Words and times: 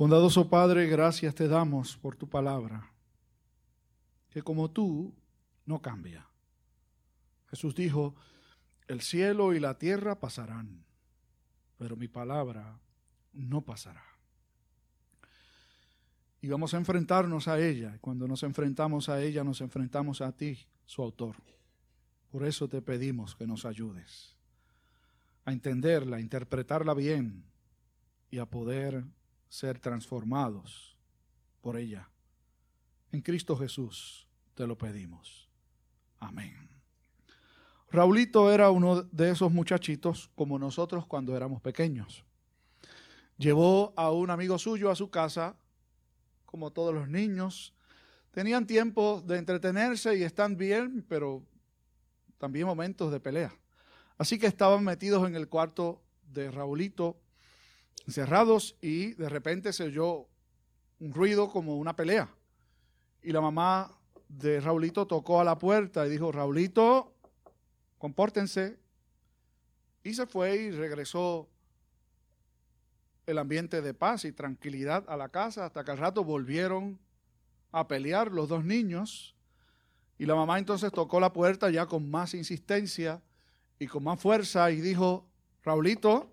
Bondadoso 0.00 0.48
Padre, 0.48 0.86
gracias 0.86 1.34
te 1.34 1.46
damos 1.46 1.98
por 1.98 2.16
tu 2.16 2.26
palabra, 2.26 2.90
que 4.30 4.40
como 4.40 4.70
tú 4.70 5.14
no 5.66 5.82
cambia. 5.82 6.26
Jesús 7.50 7.74
dijo, 7.74 8.14
el 8.88 9.02
cielo 9.02 9.52
y 9.52 9.60
la 9.60 9.76
tierra 9.76 10.18
pasarán, 10.18 10.86
pero 11.76 11.96
mi 11.96 12.08
palabra 12.08 12.80
no 13.34 13.60
pasará. 13.60 14.02
Y 16.40 16.48
vamos 16.48 16.72
a 16.72 16.78
enfrentarnos 16.78 17.46
a 17.46 17.60
ella. 17.60 17.98
Cuando 18.00 18.26
nos 18.26 18.42
enfrentamos 18.42 19.10
a 19.10 19.20
ella, 19.20 19.44
nos 19.44 19.60
enfrentamos 19.60 20.22
a 20.22 20.32
ti, 20.34 20.66
su 20.86 21.02
autor. 21.02 21.36
Por 22.30 22.46
eso 22.46 22.68
te 22.68 22.80
pedimos 22.80 23.36
que 23.36 23.46
nos 23.46 23.66
ayudes 23.66 24.34
a 25.44 25.52
entenderla, 25.52 26.16
a 26.16 26.20
interpretarla 26.20 26.94
bien 26.94 27.44
y 28.30 28.38
a 28.38 28.46
poder 28.46 29.04
ser 29.50 29.80
transformados 29.80 30.96
por 31.60 31.76
ella. 31.76 32.08
En 33.12 33.20
Cristo 33.20 33.56
Jesús 33.56 34.26
te 34.54 34.66
lo 34.66 34.78
pedimos. 34.78 35.50
Amén. 36.20 36.70
Raulito 37.90 38.52
era 38.52 38.70
uno 38.70 39.02
de 39.02 39.30
esos 39.30 39.50
muchachitos 39.52 40.30
como 40.36 40.58
nosotros 40.58 41.04
cuando 41.06 41.36
éramos 41.36 41.60
pequeños. 41.60 42.24
Llevó 43.36 43.92
a 43.96 44.12
un 44.12 44.30
amigo 44.30 44.56
suyo 44.58 44.90
a 44.90 44.96
su 44.96 45.10
casa, 45.10 45.56
como 46.46 46.70
todos 46.70 46.94
los 46.94 47.08
niños. 47.08 47.74
Tenían 48.30 48.66
tiempo 48.66 49.20
de 49.26 49.38
entretenerse 49.38 50.16
y 50.16 50.22
están 50.22 50.56
bien, 50.56 51.04
pero 51.08 51.42
también 52.38 52.66
momentos 52.66 53.10
de 53.10 53.18
pelea. 53.18 53.52
Así 54.16 54.38
que 54.38 54.46
estaban 54.46 54.84
metidos 54.84 55.26
en 55.26 55.34
el 55.34 55.48
cuarto 55.48 56.00
de 56.22 56.50
Raulito 56.52 57.20
encerrados 58.06 58.76
y 58.80 59.14
de 59.14 59.28
repente 59.28 59.72
se 59.72 59.84
oyó 59.84 60.26
un 60.98 61.12
ruido 61.12 61.50
como 61.50 61.76
una 61.76 61.96
pelea. 61.96 62.28
Y 63.22 63.32
la 63.32 63.40
mamá 63.40 63.90
de 64.28 64.60
Raulito 64.60 65.06
tocó 65.06 65.40
a 65.40 65.44
la 65.44 65.58
puerta 65.58 66.06
y 66.06 66.10
dijo, 66.10 66.32
Raulito, 66.32 67.14
compórtense. 67.98 68.78
Y 70.02 70.14
se 70.14 70.26
fue 70.26 70.56
y 70.56 70.70
regresó 70.70 71.48
el 73.26 73.38
ambiente 73.38 73.82
de 73.82 73.94
paz 73.94 74.24
y 74.24 74.32
tranquilidad 74.32 75.04
a 75.08 75.16
la 75.16 75.28
casa 75.28 75.66
hasta 75.66 75.84
que 75.84 75.90
al 75.90 75.98
rato 75.98 76.24
volvieron 76.24 76.98
a 77.72 77.86
pelear 77.86 78.32
los 78.32 78.48
dos 78.48 78.64
niños. 78.64 79.36
Y 80.18 80.26
la 80.26 80.34
mamá 80.34 80.58
entonces 80.58 80.92
tocó 80.92 81.20
la 81.20 81.32
puerta 81.32 81.70
ya 81.70 81.86
con 81.86 82.10
más 82.10 82.34
insistencia 82.34 83.22
y 83.78 83.86
con 83.86 84.04
más 84.04 84.20
fuerza 84.20 84.70
y 84.70 84.80
dijo, 84.80 85.26
Raulito, 85.62 86.29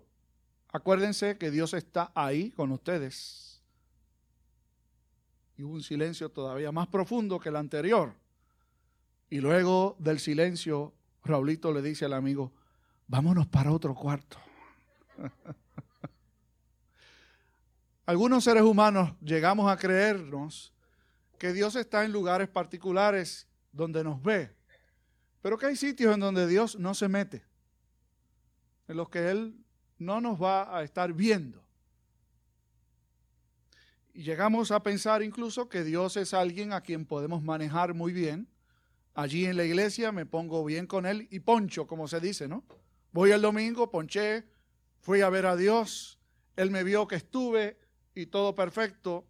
Acuérdense 0.72 1.38
que 1.38 1.50
Dios 1.50 1.72
está 1.74 2.12
ahí 2.14 2.50
con 2.50 2.72
ustedes. 2.72 3.62
Y 5.56 5.62
hubo 5.62 5.74
un 5.74 5.82
silencio 5.82 6.30
todavía 6.30 6.70
más 6.72 6.88
profundo 6.88 7.40
que 7.40 7.48
el 7.48 7.56
anterior. 7.56 8.14
Y 9.30 9.40
luego 9.40 9.96
del 9.98 10.18
silencio, 10.20 10.94
Raulito 11.24 11.72
le 11.72 11.82
dice 11.82 12.04
al 12.04 12.12
amigo, 12.12 12.52
vámonos 13.06 13.46
para 13.46 13.72
otro 13.72 13.94
cuarto. 13.94 14.38
Algunos 18.06 18.44
seres 18.44 18.62
humanos 18.62 19.12
llegamos 19.20 19.70
a 19.70 19.76
creernos 19.76 20.72
que 21.38 21.52
Dios 21.52 21.76
está 21.76 22.04
en 22.04 22.12
lugares 22.12 22.48
particulares 22.48 23.48
donde 23.72 24.02
nos 24.02 24.22
ve, 24.22 24.54
pero 25.42 25.58
que 25.58 25.66
hay 25.66 25.76
sitios 25.76 26.14
en 26.14 26.20
donde 26.20 26.46
Dios 26.46 26.78
no 26.78 26.94
se 26.94 27.08
mete, 27.08 27.44
en 28.88 28.96
los 28.96 29.08
que 29.08 29.30
Él 29.30 29.54
no 29.98 30.20
nos 30.20 30.40
va 30.40 30.76
a 30.76 30.82
estar 30.82 31.12
viendo. 31.12 31.64
Y 34.12 34.22
llegamos 34.22 34.70
a 34.70 34.82
pensar 34.82 35.22
incluso 35.22 35.68
que 35.68 35.84
Dios 35.84 36.16
es 36.16 36.34
alguien 36.34 36.72
a 36.72 36.80
quien 36.80 37.06
podemos 37.06 37.42
manejar 37.42 37.94
muy 37.94 38.12
bien. 38.12 38.48
Allí 39.14 39.46
en 39.46 39.56
la 39.56 39.64
iglesia 39.64 40.12
me 40.12 40.26
pongo 40.26 40.64
bien 40.64 40.86
con 40.86 41.06
Él 41.06 41.28
y 41.30 41.40
poncho, 41.40 41.86
como 41.86 42.08
se 42.08 42.20
dice, 42.20 42.48
¿no? 42.48 42.64
Voy 43.12 43.30
el 43.30 43.42
domingo, 43.42 43.90
ponché, 43.90 44.44
fui 45.00 45.20
a 45.20 45.30
ver 45.30 45.46
a 45.46 45.56
Dios, 45.56 46.18
Él 46.56 46.70
me 46.70 46.84
vio 46.84 47.06
que 47.06 47.16
estuve 47.16 47.78
y 48.14 48.26
todo 48.26 48.54
perfecto. 48.54 49.26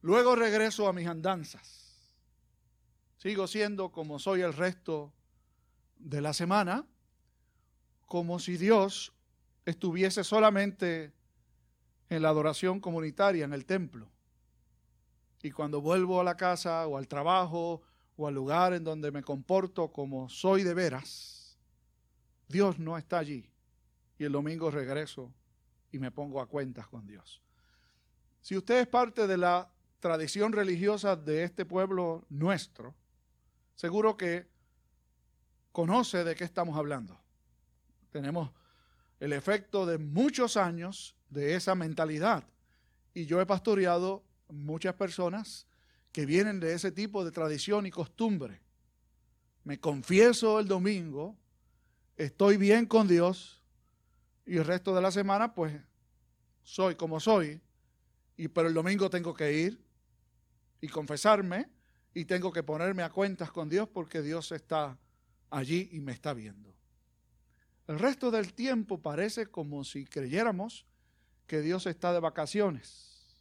Luego 0.00 0.34
regreso 0.36 0.88
a 0.88 0.92
mis 0.92 1.06
andanzas. 1.06 2.12
Sigo 3.18 3.46
siendo 3.46 3.92
como 3.92 4.18
soy 4.18 4.40
el 4.40 4.52
resto 4.52 5.12
de 5.98 6.20
la 6.20 6.32
semana, 6.32 6.86
como 8.06 8.38
si 8.38 8.56
Dios 8.56 9.12
estuviese 9.64 10.24
solamente 10.24 11.12
en 12.08 12.22
la 12.22 12.28
adoración 12.28 12.80
comunitaria, 12.80 13.44
en 13.44 13.52
el 13.52 13.64
templo. 13.64 14.08
Y 15.42 15.50
cuando 15.50 15.80
vuelvo 15.80 16.20
a 16.20 16.24
la 16.24 16.36
casa 16.36 16.86
o 16.86 16.96
al 16.96 17.08
trabajo 17.08 17.82
o 18.16 18.26
al 18.28 18.34
lugar 18.34 18.74
en 18.74 18.84
donde 18.84 19.10
me 19.10 19.22
comporto 19.22 19.92
como 19.92 20.28
soy 20.28 20.62
de 20.62 20.74
veras, 20.74 21.56
Dios 22.48 22.78
no 22.78 22.98
está 22.98 23.18
allí. 23.18 23.48
Y 24.18 24.24
el 24.24 24.32
domingo 24.32 24.70
regreso 24.70 25.32
y 25.92 25.98
me 25.98 26.10
pongo 26.10 26.40
a 26.40 26.46
cuentas 26.46 26.86
con 26.88 27.06
Dios. 27.06 27.40
Si 28.42 28.56
usted 28.56 28.80
es 28.80 28.86
parte 28.86 29.26
de 29.26 29.38
la 29.38 29.70
tradición 30.00 30.52
religiosa 30.52 31.16
de 31.16 31.44
este 31.44 31.64
pueblo 31.64 32.24
nuestro, 32.28 32.94
seguro 33.74 34.16
que 34.16 34.48
conoce 35.72 36.24
de 36.24 36.34
qué 36.34 36.44
estamos 36.44 36.76
hablando. 36.76 37.18
Tenemos 38.10 38.50
el 39.20 39.32
efecto 39.34 39.86
de 39.86 39.98
muchos 39.98 40.56
años 40.56 41.14
de 41.28 41.54
esa 41.54 41.74
mentalidad. 41.74 42.44
Y 43.14 43.26
yo 43.26 43.40
he 43.40 43.46
pastoreado 43.46 44.24
muchas 44.48 44.94
personas 44.94 45.66
que 46.10 46.26
vienen 46.26 46.58
de 46.58 46.74
ese 46.74 46.90
tipo 46.90 47.24
de 47.24 47.30
tradición 47.30 47.86
y 47.86 47.90
costumbre. 47.90 48.60
Me 49.62 49.78
confieso 49.78 50.58
el 50.58 50.66
domingo, 50.66 51.36
estoy 52.16 52.56
bien 52.56 52.86
con 52.86 53.06
Dios 53.06 53.62
y 54.46 54.56
el 54.56 54.64
resto 54.64 54.94
de 54.94 55.02
la 55.02 55.12
semana 55.12 55.54
pues 55.54 55.80
soy 56.62 56.94
como 56.94 57.20
soy, 57.20 57.60
y 58.36 58.48
pero 58.48 58.68
el 58.68 58.74
domingo 58.74 59.10
tengo 59.10 59.34
que 59.34 59.52
ir 59.52 59.84
y 60.80 60.88
confesarme 60.88 61.68
y 62.14 62.24
tengo 62.24 62.50
que 62.52 62.62
ponerme 62.62 63.02
a 63.02 63.10
cuentas 63.10 63.52
con 63.52 63.68
Dios 63.68 63.88
porque 63.88 64.22
Dios 64.22 64.50
está 64.52 64.98
allí 65.50 65.90
y 65.92 66.00
me 66.00 66.12
está 66.12 66.32
viendo. 66.32 66.74
El 67.90 67.98
resto 67.98 68.30
del 68.30 68.54
tiempo 68.54 69.02
parece 69.02 69.48
como 69.48 69.82
si 69.82 70.04
creyéramos 70.04 70.86
que 71.48 71.60
Dios 71.60 71.86
está 71.86 72.12
de 72.12 72.20
vacaciones 72.20 73.34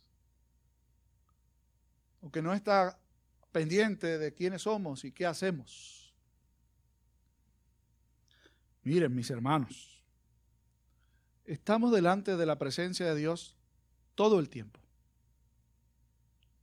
o 2.20 2.32
que 2.32 2.42
no 2.42 2.56
está 2.56 3.00
pendiente 3.52 4.18
de 4.18 4.34
quiénes 4.34 4.64
somos 4.64 5.06
y 5.06 5.12
qué 5.12 5.28
hacemos. 5.28 6.16
Miren, 8.82 9.14
mis 9.14 9.30
hermanos, 9.30 10.02
estamos 11.46 11.92
delante 11.92 12.36
de 12.36 12.46
la 12.48 12.58
presencia 12.58 13.06
de 13.06 13.20
Dios 13.20 13.56
todo 14.16 14.40
el 14.40 14.50
tiempo. 14.50 14.80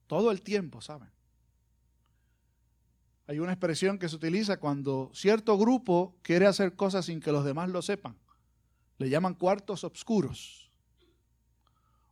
Todo 0.08 0.32
el 0.32 0.42
tiempo, 0.42 0.80
¿saben? 0.80 1.15
Hay 3.28 3.40
una 3.40 3.52
expresión 3.52 3.98
que 3.98 4.08
se 4.08 4.16
utiliza 4.16 4.58
cuando 4.58 5.10
cierto 5.12 5.58
grupo 5.58 6.16
quiere 6.22 6.46
hacer 6.46 6.76
cosas 6.76 7.06
sin 7.06 7.20
que 7.20 7.32
los 7.32 7.44
demás 7.44 7.68
lo 7.70 7.82
sepan. 7.82 8.16
Le 8.98 9.08
llaman 9.08 9.34
cuartos 9.34 9.82
oscuros. 9.82 10.70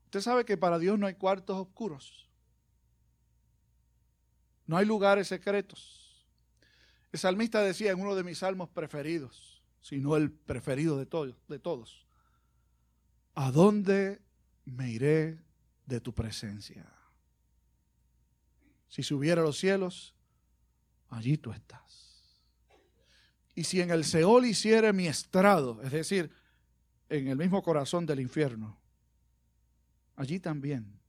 Usted 0.06 0.20
sabe 0.20 0.44
que 0.44 0.56
para 0.56 0.78
Dios 0.78 0.98
no 0.98 1.06
hay 1.06 1.14
cuartos 1.14 1.56
oscuros. 1.56 2.28
No 4.66 4.76
hay 4.76 4.86
lugares 4.86 5.28
secretos. 5.28 6.26
El 7.12 7.20
salmista 7.20 7.62
decía 7.62 7.92
en 7.92 8.00
uno 8.00 8.16
de 8.16 8.24
mis 8.24 8.38
salmos 8.38 8.68
preferidos, 8.70 9.62
si 9.80 9.98
no 10.00 10.16
el 10.16 10.32
preferido 10.32 10.98
de 10.98 11.06
de 11.48 11.58
todos, 11.60 12.06
¿a 13.34 13.52
dónde 13.52 14.20
me 14.64 14.90
iré 14.90 15.38
de 15.86 16.00
tu 16.00 16.12
presencia? 16.12 16.90
Si 18.88 19.02
subiera 19.02 19.42
a 19.42 19.44
los 19.44 19.58
cielos, 19.58 20.13
allí 21.14 21.38
tú 21.38 21.52
estás. 21.52 22.22
Y 23.54 23.64
si 23.64 23.80
en 23.80 23.90
el 23.90 24.04
Seol 24.04 24.46
hiciere 24.46 24.92
mi 24.92 25.06
estrado, 25.06 25.80
es 25.82 25.92
decir, 25.92 26.30
en 27.08 27.28
el 27.28 27.36
mismo 27.36 27.62
corazón 27.62 28.04
del 28.04 28.18
infierno, 28.18 28.80
allí 30.16 30.40
también 30.40 31.00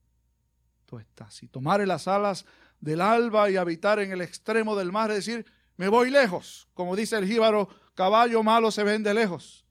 tú 0.86 1.00
estás. 1.00 1.42
Y 1.42 1.48
tomare 1.48 1.88
las 1.88 2.07
alas 2.07 2.46
del 2.80 3.02
alba 3.02 3.50
y 3.50 3.56
habitar 3.56 4.00
en 4.00 4.12
el 4.12 4.22
extremo 4.22 4.75
del 4.75 4.92
mar, 4.92 5.10
es 5.10 5.25
decir, 5.25 5.46
me 5.75 5.88
voy 5.88 6.12
lejos, 6.12 6.68
como 6.75 6.96
dice 6.96 7.18
el 7.18 7.25
jíbaro, 7.25 7.68
caballo 7.96 8.44
malo 8.44 8.69
se 8.69 8.84
vende 8.84 9.13
lejos. 9.13 9.66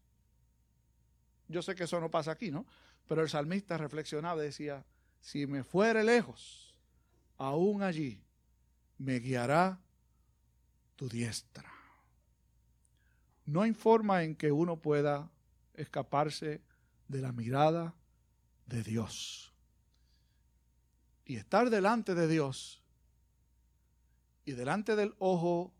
Yo 1.46 1.62
sé 1.62 1.76
que 1.76 1.84
eso 1.84 2.00
no 2.00 2.10
pasa 2.10 2.32
aquí, 2.32 2.50
¿no? 2.50 2.66
Pero 3.06 3.22
el 3.22 3.28
salmista 3.28 3.78
reflexionaba 3.78 4.42
y 4.42 4.46
decía, 4.46 4.84
si 5.20 5.46
me 5.46 5.62
fuere 5.62 6.02
lejos, 6.02 6.74
aún 7.36 7.82
allí 7.82 8.20
me 8.98 9.20
guiará 9.20 9.83
tu 10.96 11.08
diestra. 11.08 11.70
No 13.46 13.62
hay 13.62 13.72
forma 13.74 14.22
en 14.22 14.36
que 14.36 14.52
uno 14.52 14.80
pueda 14.80 15.30
escaparse 15.74 16.62
de 17.08 17.20
la 17.20 17.32
mirada 17.32 17.94
de 18.66 18.82
Dios. 18.82 19.50
y 21.26 21.36
estar 21.36 21.70
delante 21.70 22.14
de 22.14 22.28
Dios 22.28 22.82
y 24.44 24.52
delante 24.52 24.94
del 24.94 25.14
ojo 25.18 25.72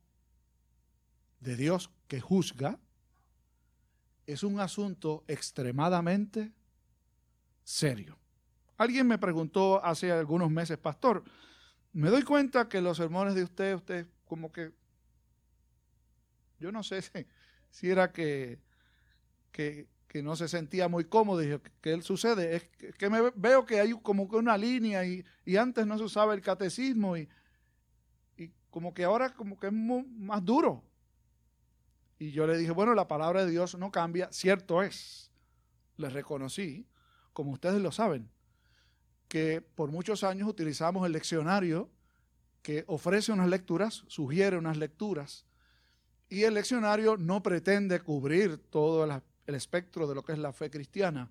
de 1.41 1.57
Dios 1.57 1.91
que 2.09 2.21
juzga 2.21 2.79
es 4.27 4.43
un 4.43 4.59
asunto 4.59 5.23
extremadamente 5.29 6.53
serio. 7.63 8.19
Alguien 8.79 9.07
me 9.07 9.19
preguntó 9.19 9.85
hace 9.85 10.11
algunos 10.11 10.51
meses, 10.51 10.79
pastor, 10.79 11.23
me 11.93 12.09
doy 12.09 12.23
cuenta 12.23 12.69
que 12.69 12.81
los 12.81 12.97
sermones 12.97 13.35
de 13.35 13.45
usted, 13.45 13.75
usted 13.75 14.09
como 14.25 14.51
que, 14.51 14.73
yo 16.65 16.73
no 16.73 16.83
sé 16.83 17.03
si, 17.71 17.91
era 17.91 18.11
que, 18.11 18.59
que, 19.53 19.87
no 20.23 20.37
se 20.37 20.49
sentía 20.49 20.89
muy 20.89 21.05
cómodo, 21.05 21.41
dije, 21.41 21.61
¿qué 21.81 22.01
sucede? 22.01 22.57
Es 22.57 22.69
que, 22.97 23.09
veo 23.35 23.67
que 23.67 23.81
hay 23.81 23.93
como 24.01 24.29
que 24.29 24.37
una 24.37 24.57
línea 24.57 25.05
y, 25.05 25.25
y 25.45 25.57
antes 25.57 25.87
no 25.87 25.99
se 25.99 26.05
usaba 26.05 26.35
el 26.35 26.41
catecismo 26.41 27.17
y, 27.17 27.29
y 28.37 28.51
como 28.71 28.95
que 28.95 29.03
ahora 29.03 29.35
como 29.35 29.59
que 29.59 29.67
es 29.67 29.73
más 29.73 30.45
duro. 30.45 30.85
Y 32.19 32.31
yo 32.31 32.47
le 32.47 32.57
dije, 32.57 32.71
bueno, 32.71 32.95
la 32.95 33.09
palabra 33.09 33.45
de 33.45 33.51
Dios 33.51 33.77
no 33.77 33.91
cambia, 33.91 34.33
cierto 34.33 34.83
es. 34.83 35.33
Le 35.97 36.09
reconocí, 36.09 36.87
como 37.33 37.51
ustedes 37.51 37.83
lo 37.83 37.91
saben, 37.91 38.31
que 39.29 39.61
por 39.61 39.91
muchos 39.91 40.23
años 40.23 40.49
utilizamos 40.49 41.05
el 41.05 41.13
leccionario 41.13 41.91
que 42.63 42.85
ofrece 42.87 43.33
unas 43.33 43.49
lecturas, 43.49 44.05
sugiere 44.07 44.57
unas 44.57 44.79
lecturas, 44.79 45.45
y 46.29 46.43
el 46.43 46.55
leccionario 46.55 47.17
no 47.17 47.43
pretende 47.43 48.01
cubrir 48.01 48.59
todo 48.59 49.05
el, 49.05 49.55
espectro 49.55 50.07
de 50.07 50.15
lo 50.15 50.23
que 50.25 50.33
es 50.33 50.39
la 50.39 50.53
fe 50.53 50.71
cristiana. 50.71 51.31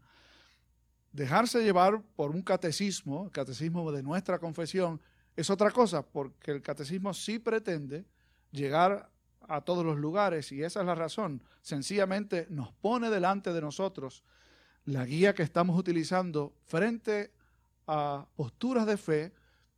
Dejarse 1.11 1.63
llevar 1.63 2.01
por 2.15 2.31
un 2.31 2.41
catecismo, 2.41 3.25
el 3.25 3.31
catecismo 3.31 3.91
de 3.91 4.03
nuestra 4.03 4.39
confesión, 4.39 5.01
es 5.35 5.49
otra 5.49 5.71
cosa, 5.71 6.03
porque 6.03 6.51
el 6.51 6.61
catecismo 6.61 7.13
sí 7.13 7.39
pretende 7.39 8.05
llegar 8.51 9.09
a 9.47 9.61
todos 9.61 9.85
los 9.85 9.97
lugares 9.97 10.51
y 10.51 10.63
esa 10.63 10.81
es 10.81 10.85
la 10.85 10.95
razón. 10.95 11.41
Sencillamente 11.61 12.47
nos 12.49 12.71
pone 12.71 13.09
delante 13.09 13.51
de 13.51 13.61
nosotros 13.61 14.23
la 14.85 15.05
guía 15.05 15.33
que 15.33 15.43
estamos 15.43 15.77
utilizando 15.77 16.53
frente 16.65 17.31
a 17.87 18.25
posturas 18.35 18.85
de 18.85 18.97
fe 18.97 19.33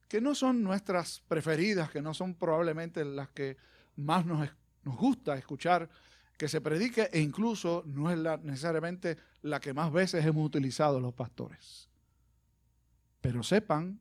que 0.07 0.21
no 0.21 0.35
son 0.35 0.63
nuestras 0.63 1.21
preferidas, 1.27 1.89
que 1.89 2.01
no 2.01 2.13
son 2.13 2.35
probablemente 2.35 3.03
las 3.03 3.29
que 3.29 3.57
más 3.95 4.25
nos, 4.25 4.47
nos 4.85 4.95
gusta 4.95 5.35
escuchar 5.35 5.89
que 6.37 6.47
se 6.47 6.61
predique 6.61 7.09
e 7.11 7.19
incluso 7.19 7.83
no 7.85 8.11
es 8.11 8.17
la, 8.17 8.37
necesariamente 8.37 9.17
la 9.41 9.59
que 9.59 9.73
más 9.73 9.91
veces 9.91 10.25
hemos 10.25 10.45
utilizado 10.45 10.99
los 10.99 11.13
pastores. 11.13 11.89
Pero 13.21 13.43
sepan 13.43 13.99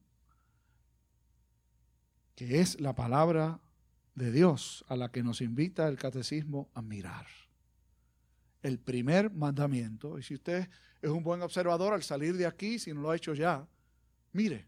que 2.35 2.61
es 2.61 2.81
la 2.81 2.95
palabra 2.95 3.61
de 4.15 4.31
Dios 4.31 4.85
a 4.89 4.97
la 4.97 5.11
que 5.11 5.23
nos 5.23 5.41
invita 5.41 5.89
el 5.89 5.97
catecismo 5.97 6.69
a 6.75 6.83
mirar. 6.83 7.27
El 8.63 8.79
primer 8.79 9.31
mandamiento, 9.31 10.19
y 10.19 10.23
si 10.23 10.35
usted 10.35 10.69
es 11.01 11.11
un 11.11 11.23
buen 11.23 11.43
observador 11.43 11.93
al 11.93 12.03
salir 12.03 12.37
de 12.37 12.47
aquí, 12.47 12.79
si 12.79 12.93
no 12.93 13.03
lo 13.03 13.11
ha 13.11 13.17
hecho 13.17 13.35
ya, 13.35 13.67
mire, 14.33 14.67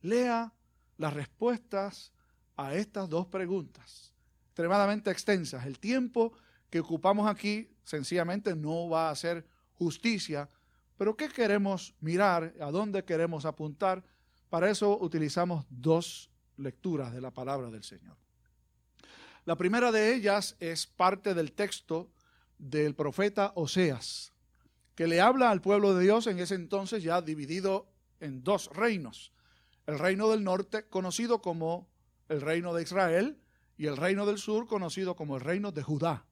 lea 0.00 0.52
las 0.96 1.12
respuestas 1.12 2.12
a 2.56 2.74
estas 2.74 3.08
dos 3.08 3.26
preguntas, 3.26 4.11
extremadamente 4.52 5.10
extensas. 5.10 5.64
El 5.64 5.78
tiempo 5.78 6.34
que 6.68 6.80
ocupamos 6.80 7.26
aquí 7.26 7.70
sencillamente 7.84 8.54
no 8.54 8.90
va 8.90 9.08
a 9.08 9.12
hacer 9.12 9.46
justicia, 9.72 10.46
pero 10.98 11.16
¿qué 11.16 11.30
queremos 11.30 11.94
mirar? 12.00 12.54
¿A 12.60 12.70
dónde 12.70 13.02
queremos 13.02 13.46
apuntar? 13.46 14.04
Para 14.50 14.68
eso 14.70 14.98
utilizamos 15.00 15.64
dos 15.70 16.30
lecturas 16.58 17.14
de 17.14 17.22
la 17.22 17.30
palabra 17.30 17.70
del 17.70 17.82
Señor. 17.82 18.14
La 19.46 19.56
primera 19.56 19.90
de 19.90 20.14
ellas 20.14 20.54
es 20.60 20.86
parte 20.86 21.32
del 21.32 21.52
texto 21.52 22.10
del 22.58 22.94
profeta 22.94 23.52
Oseas, 23.54 24.34
que 24.94 25.06
le 25.06 25.22
habla 25.22 25.50
al 25.50 25.62
pueblo 25.62 25.94
de 25.94 26.04
Dios 26.04 26.26
en 26.26 26.38
ese 26.38 26.56
entonces 26.56 27.02
ya 27.02 27.22
dividido 27.22 27.90
en 28.20 28.44
dos 28.44 28.68
reinos. 28.74 29.32
El 29.86 29.98
reino 29.98 30.28
del 30.28 30.44
norte, 30.44 30.86
conocido 30.88 31.40
como 31.40 31.88
el 32.28 32.42
reino 32.42 32.74
de 32.74 32.82
Israel, 32.82 33.41
y 33.82 33.88
el 33.88 33.96
reino 33.96 34.24
del 34.24 34.38
sur, 34.38 34.68
conocido 34.68 35.16
como 35.16 35.34
el 35.34 35.40
reino 35.40 35.72
de 35.72 35.82
Judá. 35.82 36.24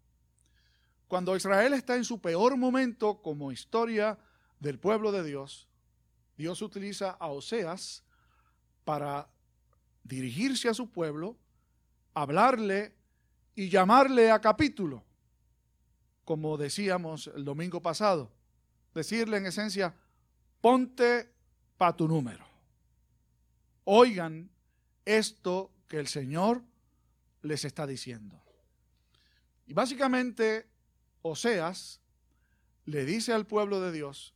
Cuando 1.08 1.34
Israel 1.34 1.72
está 1.72 1.96
en 1.96 2.04
su 2.04 2.20
peor 2.20 2.56
momento 2.56 3.20
como 3.22 3.50
historia 3.50 4.16
del 4.60 4.78
pueblo 4.78 5.10
de 5.10 5.24
Dios, 5.24 5.66
Dios 6.36 6.62
utiliza 6.62 7.10
a 7.10 7.26
Oseas 7.26 8.04
para 8.84 9.28
dirigirse 10.04 10.68
a 10.68 10.74
su 10.74 10.92
pueblo, 10.92 11.36
hablarle 12.14 12.94
y 13.56 13.68
llamarle 13.68 14.30
a 14.30 14.40
capítulo, 14.40 15.02
como 16.24 16.56
decíamos 16.56 17.32
el 17.34 17.44
domingo 17.44 17.82
pasado. 17.82 18.30
Decirle 18.94 19.38
en 19.38 19.46
esencia, 19.46 19.92
ponte 20.60 21.34
para 21.76 21.96
tu 21.96 22.06
número. 22.06 22.44
Oigan 23.82 24.48
esto 25.04 25.72
que 25.88 25.98
el 25.98 26.06
Señor 26.06 26.69
les 27.42 27.64
está 27.64 27.86
diciendo. 27.86 28.42
Y 29.66 29.72
básicamente, 29.72 30.66
Oseas 31.22 32.00
le 32.86 33.04
dice 33.04 33.32
al 33.32 33.46
pueblo 33.46 33.80
de 33.80 33.92
Dios 33.92 34.34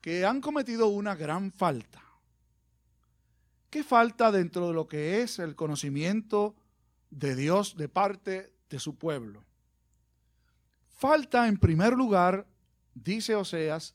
que 0.00 0.24
han 0.24 0.40
cometido 0.40 0.88
una 0.88 1.14
gran 1.14 1.52
falta. 1.52 2.02
¿Qué 3.70 3.82
falta 3.82 4.30
dentro 4.30 4.68
de 4.68 4.74
lo 4.74 4.86
que 4.86 5.22
es 5.22 5.38
el 5.38 5.56
conocimiento 5.56 6.54
de 7.14 7.36
Dios 7.36 7.76
de 7.76 7.88
parte 7.88 8.52
de 8.68 8.78
su 8.78 8.96
pueblo. 8.96 9.44
Falta 10.88 11.46
en 11.46 11.58
primer 11.58 11.92
lugar, 11.94 12.46
dice 12.94 13.34
Oseas, 13.34 13.94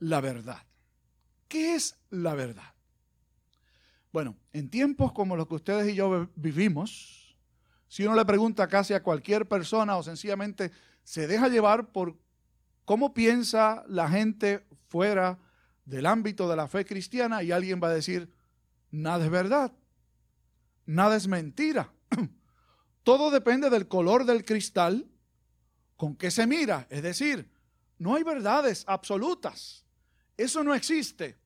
la 0.00 0.20
verdad. 0.20 0.62
¿Qué 1.48 1.74
es 1.74 1.96
la 2.10 2.34
verdad? 2.34 2.73
Bueno, 4.14 4.36
en 4.52 4.70
tiempos 4.70 5.10
como 5.10 5.34
los 5.34 5.48
que 5.48 5.56
ustedes 5.56 5.92
y 5.92 5.96
yo 5.96 6.30
vivimos, 6.36 7.36
si 7.88 8.04
uno 8.04 8.14
le 8.14 8.24
pregunta 8.24 8.68
casi 8.68 8.94
a 8.94 9.02
cualquier 9.02 9.48
persona 9.48 9.96
o 9.96 10.04
sencillamente 10.04 10.70
se 11.02 11.26
deja 11.26 11.48
llevar 11.48 11.90
por 11.90 12.16
cómo 12.84 13.12
piensa 13.12 13.82
la 13.88 14.08
gente 14.08 14.68
fuera 14.86 15.40
del 15.84 16.06
ámbito 16.06 16.48
de 16.48 16.54
la 16.54 16.68
fe 16.68 16.84
cristiana 16.84 17.42
y 17.42 17.50
alguien 17.50 17.80
va 17.82 17.88
a 17.88 17.94
decir, 17.94 18.32
nada 18.92 19.24
es 19.24 19.32
verdad, 19.32 19.72
nada 20.86 21.16
es 21.16 21.26
mentira. 21.26 21.92
Todo 23.02 23.32
depende 23.32 23.68
del 23.68 23.88
color 23.88 24.26
del 24.26 24.44
cristal 24.44 25.10
con 25.96 26.14
que 26.14 26.30
se 26.30 26.46
mira. 26.46 26.86
Es 26.88 27.02
decir, 27.02 27.50
no 27.98 28.14
hay 28.14 28.22
verdades 28.22 28.84
absolutas. 28.86 29.84
Eso 30.36 30.62
no 30.62 30.72
existe. 30.72 31.36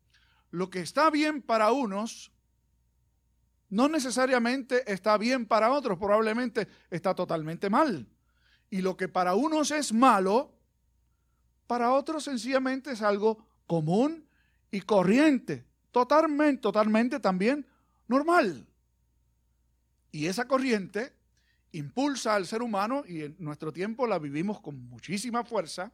Lo 0.50 0.68
que 0.68 0.80
está 0.80 1.08
bien 1.08 1.40
para 1.40 1.72
unos 1.72 2.30
no 3.70 3.88
necesariamente 3.88 4.90
está 4.90 5.18
bien 5.18 5.46
para 5.46 5.70
otros, 5.70 5.98
probablemente 5.98 6.68
está 6.90 7.14
totalmente 7.14 7.68
mal. 7.68 8.06
Y 8.70 8.80
lo 8.80 8.96
que 8.96 9.08
para 9.08 9.34
unos 9.34 9.70
es 9.70 9.92
malo, 9.92 10.54
para 11.66 11.92
otros 11.92 12.24
sencillamente 12.24 12.92
es 12.92 13.02
algo 13.02 13.46
común 13.66 14.26
y 14.70 14.80
corriente, 14.80 15.66
totalmente, 15.90 16.62
totalmente 16.62 17.20
también 17.20 17.66
normal. 18.06 18.66
Y 20.10 20.26
esa 20.26 20.46
corriente 20.46 21.12
impulsa 21.72 22.34
al 22.34 22.46
ser 22.46 22.62
humano, 22.62 23.04
y 23.06 23.22
en 23.22 23.36
nuestro 23.38 23.72
tiempo 23.72 24.06
la 24.06 24.18
vivimos 24.18 24.60
con 24.60 24.88
muchísima 24.88 25.44
fuerza, 25.44 25.92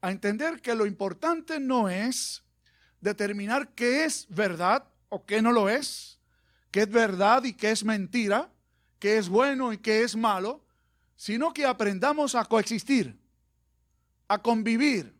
a 0.00 0.10
entender 0.10 0.60
que 0.60 0.74
lo 0.74 0.86
importante 0.86 1.60
no 1.60 1.88
es 1.88 2.44
determinar 3.00 3.68
qué 3.74 4.04
es 4.04 4.26
verdad 4.28 4.84
o 5.08 5.24
qué 5.24 5.40
no 5.40 5.52
lo 5.52 5.68
es, 5.68 6.15
qué 6.76 6.82
es 6.82 6.90
verdad 6.90 7.42
y 7.44 7.54
qué 7.54 7.70
es 7.70 7.82
mentira, 7.82 8.52
qué 8.98 9.16
es 9.16 9.30
bueno 9.30 9.72
y 9.72 9.78
qué 9.78 10.02
es 10.02 10.14
malo, 10.14 10.62
sino 11.16 11.54
que 11.54 11.64
aprendamos 11.64 12.34
a 12.34 12.44
coexistir, 12.44 13.18
a 14.28 14.36
convivir, 14.36 15.18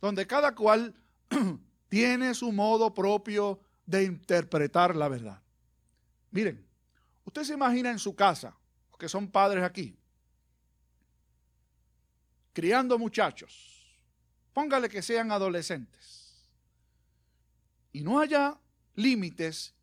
donde 0.00 0.28
cada 0.28 0.54
cual 0.54 0.94
tiene 1.88 2.34
su 2.34 2.52
modo 2.52 2.94
propio 2.94 3.58
de 3.84 4.04
interpretar 4.04 4.94
la 4.94 5.08
verdad. 5.08 5.42
Miren, 6.30 6.64
Usted 7.24 7.42
se 7.42 7.54
imagina 7.54 7.90
en 7.90 7.98
su 7.98 8.14
casa, 8.14 8.56
que 8.96 9.08
son 9.08 9.28
padres 9.28 9.64
aquí, 9.64 9.98
criando 12.52 12.96
muchachos, 12.96 13.98
póngale 14.52 14.88
que 14.88 15.02
sean 15.02 15.32
adolescentes, 15.32 16.48
y 17.92 18.02
no 18.02 18.20
haya 18.20 18.56
límites 18.94 19.74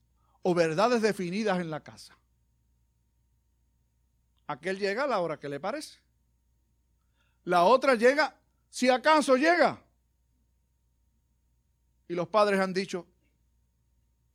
o 0.48 0.54
verdades 0.54 1.02
definidas 1.02 1.60
en 1.60 1.72
la 1.72 1.80
casa. 1.80 2.16
Aquel 4.46 4.78
llega 4.78 5.06
a 5.06 5.08
la 5.08 5.20
hora 5.20 5.40
que 5.40 5.50
le 5.50 5.60
parece. 5.60 5.98
La 7.46 7.64
otra 7.64 7.96
llega, 7.96 8.38
si 8.70 8.88
acaso 8.88 9.38
llega. 9.38 9.82
Y 12.08 12.14
los 12.14 12.28
padres 12.28 12.60
han 12.60 12.74
dicho, 12.74 13.08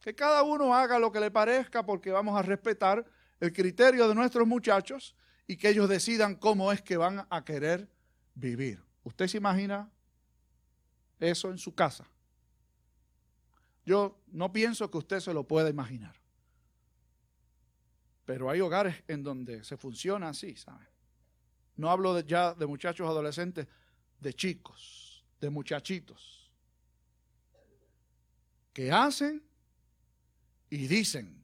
Que 0.01 0.13
cada 0.13 0.43
uno 0.43 0.75
haga 0.75 0.99
lo 0.99 1.13
que 1.13 1.21
le 1.21 1.31
parezca 1.31 1.87
porque 1.87 2.11
vamos 2.11 2.37
a 2.37 2.43
respetar 2.43 3.07
el 3.39 3.53
criterio 3.53 4.09
de 4.09 4.15
nuestros 4.17 4.49
muchachos 4.49 5.15
y 5.47 5.57
que 5.57 5.69
ellos 5.69 5.89
decidan 5.89 6.35
cómo 6.35 6.73
es 6.73 6.83
que 6.83 6.97
van 6.97 7.25
a 7.31 7.45
querer 7.45 7.89
vivir. 8.35 8.83
¿Usted 9.05 9.29
se 9.29 9.37
imagina 9.37 9.89
eso 11.21 11.51
en 11.51 11.59
su 11.59 11.73
casa? 11.73 12.10
Yo 13.91 14.23
no 14.29 14.53
pienso 14.53 14.89
que 14.89 14.99
usted 14.99 15.19
se 15.19 15.35
lo 15.35 15.43
pueda 15.43 15.69
imaginar. 15.69 16.15
Pero 18.25 18.49
hay 18.49 18.61
hogares 18.61 19.03
en 19.09 19.25
donde 19.25 19.65
se 19.65 19.77
funciona 19.77 20.29
así, 20.29 20.55
¿sabe? 20.55 20.87
No 21.75 21.91
hablo 21.91 22.21
ya 22.21 22.55
de 22.55 22.67
muchachos 22.67 23.09
adolescentes, 23.09 23.67
de 24.21 24.33
chicos, 24.33 25.25
de 25.41 25.51
muchachitos, 25.51 26.53
que 28.73 28.93
hacen 28.93 29.43
y 30.69 30.87
dicen. 30.87 31.43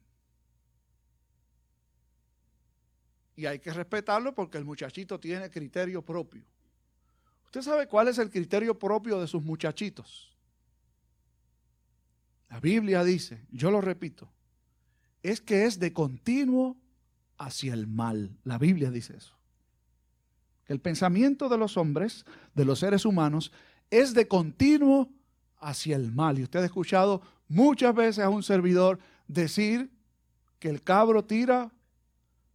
Y 3.35 3.45
hay 3.45 3.59
que 3.59 3.73
respetarlo 3.73 4.33
porque 4.33 4.57
el 4.57 4.63
muchachito 4.63 5.19
tiene 5.19 5.49
criterio 5.49 6.01
propio. 6.01 6.45
¿Usted 7.43 7.61
sabe 7.61 7.89
cuál 7.89 8.07
es 8.07 8.17
el 8.19 8.29
criterio 8.29 8.79
propio 8.79 9.19
de 9.19 9.27
sus 9.27 9.43
muchachitos? 9.43 10.36
La 12.49 12.59
Biblia 12.59 13.03
dice, 13.03 13.45
yo 13.51 13.71
lo 13.71 13.81
repito, 13.81 14.31
es 15.21 15.41
que 15.41 15.65
es 15.65 15.79
de 15.79 15.93
continuo 15.93 16.77
hacia 17.37 17.73
el 17.73 17.87
mal. 17.87 18.37
La 18.43 18.57
Biblia 18.57 18.91
dice 18.91 19.17
eso. 19.17 19.35
El 20.65 20.79
pensamiento 20.79 21.49
de 21.49 21.57
los 21.57 21.77
hombres, 21.77 22.25
de 22.53 22.65
los 22.65 22.79
seres 22.79 23.05
humanos, 23.05 23.51
es 23.89 24.13
de 24.13 24.27
continuo 24.27 25.09
hacia 25.59 25.95
el 25.95 26.11
mal. 26.11 26.39
Y 26.39 26.43
usted 26.43 26.59
ha 26.61 26.65
escuchado 26.65 27.21
muchas 27.47 27.95
veces 27.95 28.23
a 28.23 28.29
un 28.29 28.43
servidor 28.43 28.99
decir 29.27 29.91
que 30.59 30.69
el 30.69 30.83
cabro 30.83 31.23
tira 31.23 31.71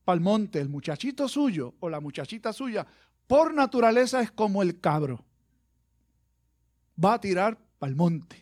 para 0.04 0.14
el 0.14 0.20
monte, 0.20 0.60
el 0.60 0.68
muchachito 0.68 1.28
suyo 1.28 1.74
o 1.80 1.88
la 1.88 2.00
muchachita 2.00 2.52
suya, 2.52 2.86
por 3.26 3.54
naturaleza 3.54 4.20
es 4.20 4.30
como 4.30 4.62
el 4.62 4.80
cabro. 4.80 5.24
Va 7.02 7.14
a 7.14 7.20
tirar 7.20 7.58
para 7.78 7.90
el 7.90 7.96
monte. 7.96 8.41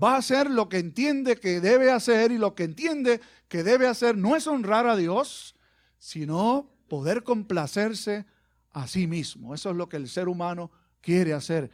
Va 0.00 0.14
a 0.14 0.18
hacer 0.18 0.50
lo 0.50 0.68
que 0.68 0.78
entiende 0.78 1.36
que 1.36 1.60
debe 1.60 1.90
hacer 1.90 2.32
y 2.32 2.38
lo 2.38 2.54
que 2.54 2.64
entiende 2.64 3.20
que 3.48 3.62
debe 3.62 3.86
hacer 3.86 4.16
no 4.16 4.36
es 4.36 4.46
honrar 4.46 4.86
a 4.86 4.96
Dios, 4.96 5.54
sino 5.98 6.70
poder 6.88 7.22
complacerse 7.22 8.26
a 8.72 8.86
sí 8.86 9.06
mismo. 9.06 9.54
Eso 9.54 9.70
es 9.70 9.76
lo 9.76 9.88
que 9.88 9.96
el 9.96 10.08
ser 10.08 10.28
humano 10.28 10.70
quiere 11.00 11.34
hacer. 11.34 11.70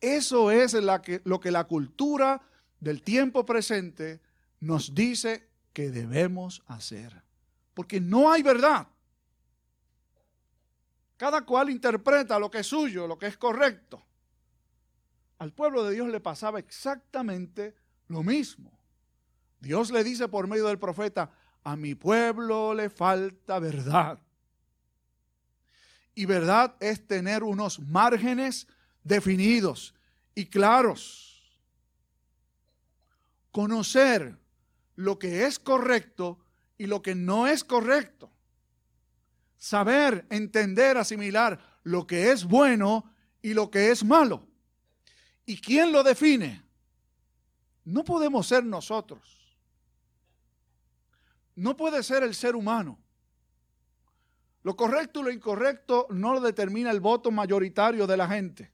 Eso 0.00 0.50
es 0.50 0.74
lo 0.74 1.40
que 1.40 1.50
la 1.50 1.64
cultura 1.64 2.42
del 2.80 3.02
tiempo 3.02 3.44
presente 3.44 4.20
nos 4.60 4.94
dice 4.94 5.48
que 5.72 5.90
debemos 5.90 6.62
hacer. 6.66 7.22
Porque 7.74 8.00
no 8.00 8.30
hay 8.30 8.42
verdad. 8.42 8.88
Cada 11.16 11.42
cual 11.44 11.70
interpreta 11.70 12.38
lo 12.38 12.50
que 12.50 12.58
es 12.58 12.66
suyo, 12.66 13.06
lo 13.06 13.18
que 13.18 13.26
es 13.26 13.36
correcto. 13.36 14.04
Al 15.38 15.52
pueblo 15.52 15.84
de 15.84 15.94
Dios 15.94 16.08
le 16.08 16.20
pasaba 16.20 16.58
exactamente 16.58 17.76
lo 18.08 18.22
mismo. 18.22 18.78
Dios 19.60 19.90
le 19.90 20.02
dice 20.02 20.28
por 20.28 20.48
medio 20.48 20.66
del 20.66 20.78
profeta, 20.78 21.30
a 21.62 21.76
mi 21.76 21.94
pueblo 21.94 22.74
le 22.74 22.90
falta 22.90 23.58
verdad. 23.58 24.18
Y 26.14 26.24
verdad 26.24 26.74
es 26.80 27.06
tener 27.06 27.44
unos 27.44 27.78
márgenes 27.78 28.66
definidos 29.04 29.94
y 30.34 30.46
claros. 30.46 31.60
Conocer 33.52 34.36
lo 34.96 35.18
que 35.18 35.46
es 35.46 35.58
correcto 35.58 36.40
y 36.76 36.86
lo 36.86 37.02
que 37.02 37.14
no 37.14 37.46
es 37.46 37.62
correcto. 37.62 38.32
Saber, 39.56 40.26
entender, 40.30 40.96
asimilar 40.96 41.78
lo 41.84 42.06
que 42.06 42.32
es 42.32 42.44
bueno 42.44 43.12
y 43.42 43.54
lo 43.54 43.70
que 43.70 43.90
es 43.90 44.04
malo. 44.04 44.47
¿Y 45.48 45.58
quién 45.62 45.92
lo 45.92 46.02
define? 46.02 46.62
No 47.86 48.04
podemos 48.04 48.46
ser 48.46 48.66
nosotros. 48.66 49.56
No 51.56 51.74
puede 51.74 52.02
ser 52.02 52.22
el 52.22 52.34
ser 52.34 52.54
humano. 52.54 52.98
Lo 54.62 54.76
correcto 54.76 55.20
y 55.20 55.22
lo 55.22 55.30
incorrecto 55.30 56.06
no 56.10 56.34
lo 56.34 56.42
determina 56.42 56.90
el 56.90 57.00
voto 57.00 57.30
mayoritario 57.30 58.06
de 58.06 58.18
la 58.18 58.28
gente. 58.28 58.70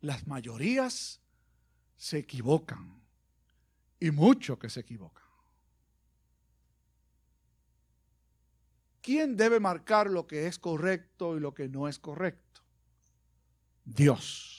Las 0.00 0.28
mayorías 0.28 1.20
se 1.96 2.18
equivocan 2.18 3.02
y 3.98 4.12
mucho 4.12 4.60
que 4.60 4.70
se 4.70 4.78
equivocan. 4.78 5.24
¿Quién 9.00 9.36
debe 9.36 9.58
marcar 9.58 10.08
lo 10.08 10.28
que 10.28 10.46
es 10.46 10.56
correcto 10.60 11.36
y 11.36 11.40
lo 11.40 11.52
que 11.52 11.68
no 11.68 11.88
es 11.88 11.98
correcto? 11.98 12.62
Dios. 13.84 14.53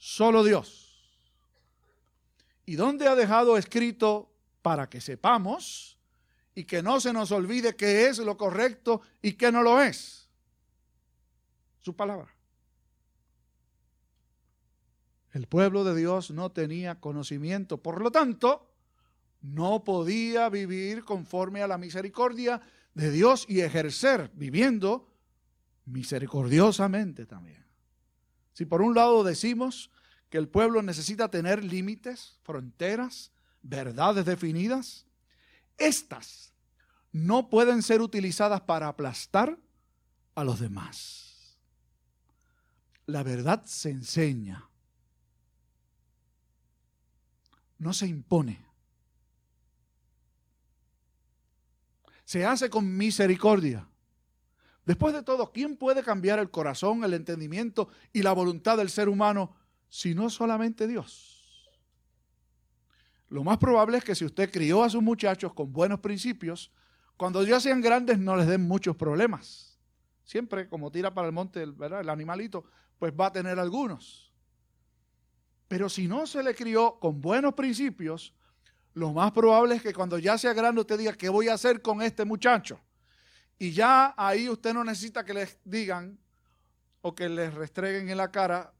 Solo 0.00 0.42
Dios. 0.42 0.98
¿Y 2.64 2.74
dónde 2.74 3.06
ha 3.06 3.14
dejado 3.14 3.58
escrito 3.58 4.32
para 4.62 4.88
que 4.88 4.98
sepamos 4.98 5.98
y 6.54 6.64
que 6.64 6.82
no 6.82 7.00
se 7.00 7.12
nos 7.12 7.30
olvide 7.32 7.76
qué 7.76 8.06
es 8.06 8.18
lo 8.18 8.38
correcto 8.38 9.02
y 9.20 9.34
qué 9.34 9.52
no 9.52 9.62
lo 9.62 9.78
es? 9.78 10.26
Su 11.80 11.94
palabra. 11.94 12.34
El 15.32 15.46
pueblo 15.46 15.84
de 15.84 15.94
Dios 15.94 16.30
no 16.30 16.50
tenía 16.50 16.98
conocimiento, 16.98 17.76
por 17.82 18.00
lo 18.00 18.10
tanto, 18.10 18.72
no 19.42 19.84
podía 19.84 20.48
vivir 20.48 21.04
conforme 21.04 21.60
a 21.60 21.68
la 21.68 21.76
misericordia 21.76 22.62
de 22.94 23.10
Dios 23.10 23.44
y 23.50 23.60
ejercer 23.60 24.30
viviendo 24.32 25.06
misericordiosamente 25.84 27.26
también. 27.26 27.59
Si 28.60 28.66
por 28.66 28.82
un 28.82 28.94
lado 28.94 29.24
decimos 29.24 29.90
que 30.28 30.36
el 30.36 30.46
pueblo 30.46 30.82
necesita 30.82 31.30
tener 31.30 31.64
límites, 31.64 32.38
fronteras, 32.42 33.32
verdades 33.62 34.26
definidas, 34.26 35.06
estas 35.78 36.52
no 37.10 37.48
pueden 37.48 37.82
ser 37.82 38.02
utilizadas 38.02 38.60
para 38.60 38.88
aplastar 38.88 39.58
a 40.34 40.44
los 40.44 40.60
demás. 40.60 41.56
La 43.06 43.22
verdad 43.22 43.64
se 43.64 43.88
enseña 43.88 44.68
no 47.78 47.94
se 47.94 48.06
impone. 48.06 48.62
Se 52.26 52.44
hace 52.44 52.68
con 52.68 52.94
misericordia. 52.94 53.89
Después 54.90 55.14
de 55.14 55.22
todo, 55.22 55.52
¿quién 55.52 55.76
puede 55.76 56.02
cambiar 56.02 56.40
el 56.40 56.50
corazón, 56.50 57.04
el 57.04 57.14
entendimiento 57.14 57.90
y 58.12 58.22
la 58.22 58.32
voluntad 58.32 58.76
del 58.76 58.90
ser 58.90 59.08
humano 59.08 59.54
si 59.88 60.16
no 60.16 60.28
solamente 60.28 60.88
Dios? 60.88 61.70
Lo 63.28 63.44
más 63.44 63.58
probable 63.58 63.98
es 63.98 64.02
que 64.02 64.16
si 64.16 64.24
usted 64.24 64.50
crió 64.50 64.82
a 64.82 64.90
sus 64.90 65.00
muchachos 65.00 65.54
con 65.54 65.72
buenos 65.72 66.00
principios, 66.00 66.72
cuando 67.16 67.44
ya 67.44 67.60
sean 67.60 67.80
grandes 67.80 68.18
no 68.18 68.34
les 68.34 68.48
den 68.48 68.62
muchos 68.62 68.96
problemas. 68.96 69.78
Siempre, 70.24 70.68
como 70.68 70.90
tira 70.90 71.14
para 71.14 71.28
el 71.28 71.32
monte 71.32 71.64
¿verdad? 71.66 72.00
el 72.00 72.08
animalito, 72.08 72.64
pues 72.98 73.12
va 73.12 73.26
a 73.26 73.32
tener 73.32 73.60
algunos. 73.60 74.32
Pero 75.68 75.88
si 75.88 76.08
no 76.08 76.26
se 76.26 76.42
le 76.42 76.52
crió 76.52 76.98
con 76.98 77.20
buenos 77.20 77.54
principios, 77.54 78.34
lo 78.94 79.12
más 79.12 79.30
probable 79.30 79.76
es 79.76 79.82
que 79.82 79.94
cuando 79.94 80.18
ya 80.18 80.36
sea 80.36 80.52
grande 80.52 80.80
usted 80.80 80.98
diga, 80.98 81.12
¿qué 81.12 81.28
voy 81.28 81.46
a 81.46 81.54
hacer 81.54 81.80
con 81.80 82.02
este 82.02 82.24
muchacho? 82.24 82.80
Y 83.60 83.70
ya 83.70 84.12
ahí 84.16 84.48
usted 84.48 84.74
no 84.74 84.82
necesita 84.82 85.24
que 85.24 85.32
les 85.32 85.56
digan 85.64 86.18
o 87.00 87.14
que 87.14 87.28
les 87.28 87.54
restreguen 87.54 88.10
en 88.10 88.16
la 88.16 88.32
cara 88.32 88.72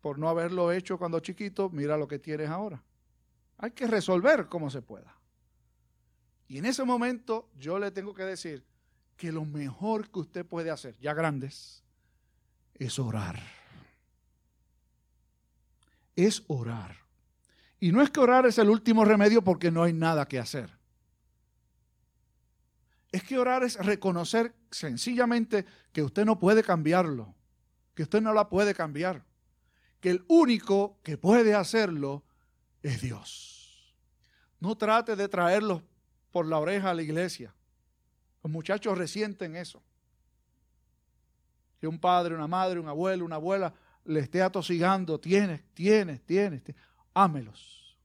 por 0.00 0.18
no 0.18 0.30
haberlo 0.30 0.72
hecho 0.72 0.96
cuando 0.96 1.20
chiquito, 1.20 1.68
mira 1.68 1.98
lo 1.98 2.08
que 2.08 2.18
tienes 2.18 2.48
ahora. 2.48 2.82
Hay 3.58 3.72
que 3.72 3.86
resolver 3.86 4.46
como 4.46 4.70
se 4.70 4.80
pueda. 4.80 5.14
Y 6.48 6.56
en 6.56 6.64
ese 6.64 6.84
momento 6.84 7.50
yo 7.58 7.78
le 7.78 7.90
tengo 7.90 8.14
que 8.14 8.24
decir 8.24 8.64
que 9.18 9.30
lo 9.30 9.44
mejor 9.44 10.10
que 10.10 10.20
usted 10.20 10.46
puede 10.46 10.70
hacer, 10.70 10.96
ya 10.98 11.12
grandes, 11.12 11.84
es 12.76 12.98
orar 12.98 13.38
es 16.26 16.44
orar. 16.48 16.96
Y 17.78 17.92
no 17.92 18.02
es 18.02 18.10
que 18.10 18.20
orar 18.20 18.46
es 18.46 18.58
el 18.58 18.68
último 18.68 19.04
remedio 19.04 19.42
porque 19.42 19.70
no 19.70 19.82
hay 19.82 19.92
nada 19.92 20.26
que 20.26 20.38
hacer. 20.38 20.78
Es 23.12 23.24
que 23.24 23.38
orar 23.38 23.64
es 23.64 23.74
reconocer 23.74 24.54
sencillamente 24.70 25.66
que 25.92 26.02
usted 26.02 26.24
no 26.24 26.38
puede 26.38 26.62
cambiarlo, 26.62 27.34
que 27.94 28.04
usted 28.04 28.20
no 28.20 28.32
la 28.32 28.48
puede 28.48 28.74
cambiar, 28.74 29.24
que 30.00 30.10
el 30.10 30.24
único 30.28 30.98
que 31.02 31.18
puede 31.18 31.54
hacerlo 31.54 32.24
es 32.82 33.00
Dios. 33.00 33.96
No 34.60 34.76
trate 34.76 35.16
de 35.16 35.28
traerlos 35.28 35.82
por 36.30 36.46
la 36.46 36.58
oreja 36.58 36.90
a 36.90 36.94
la 36.94 37.02
iglesia. 37.02 37.54
Los 38.42 38.52
muchachos 38.52 38.96
resienten 38.96 39.56
eso. 39.56 39.82
Que 41.80 41.88
un 41.88 41.98
padre, 41.98 42.34
una 42.34 42.46
madre, 42.46 42.78
un 42.78 42.88
abuelo, 42.88 43.24
una 43.24 43.36
abuela 43.36 43.74
le 44.04 44.20
esté 44.20 44.42
atosigando, 44.42 45.18
tienes, 45.18 45.62
tienes, 45.74 46.20
tienes, 46.24 46.62
ámelos, 47.14 47.98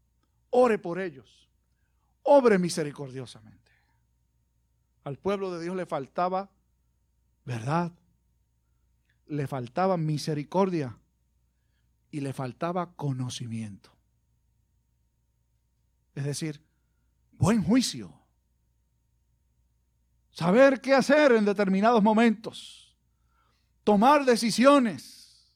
ore 0.50 0.78
por 0.78 1.00
ellos, 1.00 1.50
obre 2.24 2.58
misericordiosamente. 2.58 3.65
Al 5.06 5.18
pueblo 5.18 5.52
de 5.52 5.64
Dios 5.64 5.76
le 5.76 5.86
faltaba 5.86 6.50
verdad, 7.46 7.94
le 9.28 9.46
faltaba 9.46 9.98
misericordia 9.98 10.98
y 12.10 12.22
le 12.22 12.34
faltaba 12.34 12.96
conocimiento. 12.96 13.92
Es 16.16 16.26
decir, 16.26 16.60
buen 17.34 17.64
juicio. 17.64 18.20
Saber 20.32 20.82
qué 20.82 20.96
hacer 20.96 21.34
en 21.34 21.46
determinados 21.46 22.02
momentos. 22.02 22.98
Tomar 23.84 24.26
decisiones. 24.26 25.54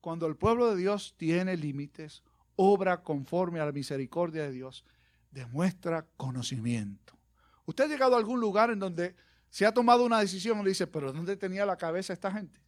Cuando 0.00 0.26
el 0.26 0.36
pueblo 0.36 0.70
de 0.70 0.76
Dios 0.76 1.14
tiene 1.16 1.56
límites, 1.56 2.22
obra 2.54 3.02
conforme 3.02 3.58
a 3.58 3.66
la 3.66 3.72
misericordia 3.72 4.44
de 4.44 4.52
Dios, 4.52 4.84
demuestra 5.32 6.06
conocimiento. 6.16 7.19
¿Usted 7.66 7.84
ha 7.84 7.88
llegado 7.88 8.14
a 8.14 8.18
algún 8.18 8.40
lugar 8.40 8.70
en 8.70 8.78
donde 8.78 9.14
se 9.50 9.66
ha 9.66 9.72
tomado 9.72 10.04
una 10.04 10.20
decisión 10.20 10.60
y 10.60 10.64
le 10.64 10.68
dice, 10.70 10.86
pero 10.86 11.12
¿dónde 11.12 11.36
tenía 11.36 11.66
la 11.66 11.76
cabeza 11.76 12.12
esta 12.12 12.30
gente? 12.30 12.60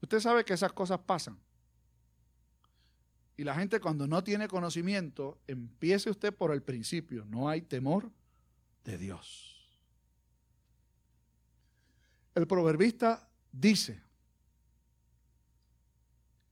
Usted 0.00 0.20
sabe 0.20 0.44
que 0.44 0.54
esas 0.54 0.72
cosas 0.72 0.98
pasan. 1.00 1.38
Y 3.36 3.44
la 3.44 3.54
gente 3.54 3.80
cuando 3.80 4.06
no 4.06 4.22
tiene 4.22 4.48
conocimiento, 4.48 5.38
empiece 5.46 6.10
usted 6.10 6.34
por 6.34 6.52
el 6.52 6.62
principio. 6.62 7.24
No 7.24 7.48
hay 7.48 7.62
temor 7.62 8.10
de 8.84 8.98
Dios. 8.98 9.68
El 12.34 12.46
proverbista 12.46 13.28
dice 13.50 14.02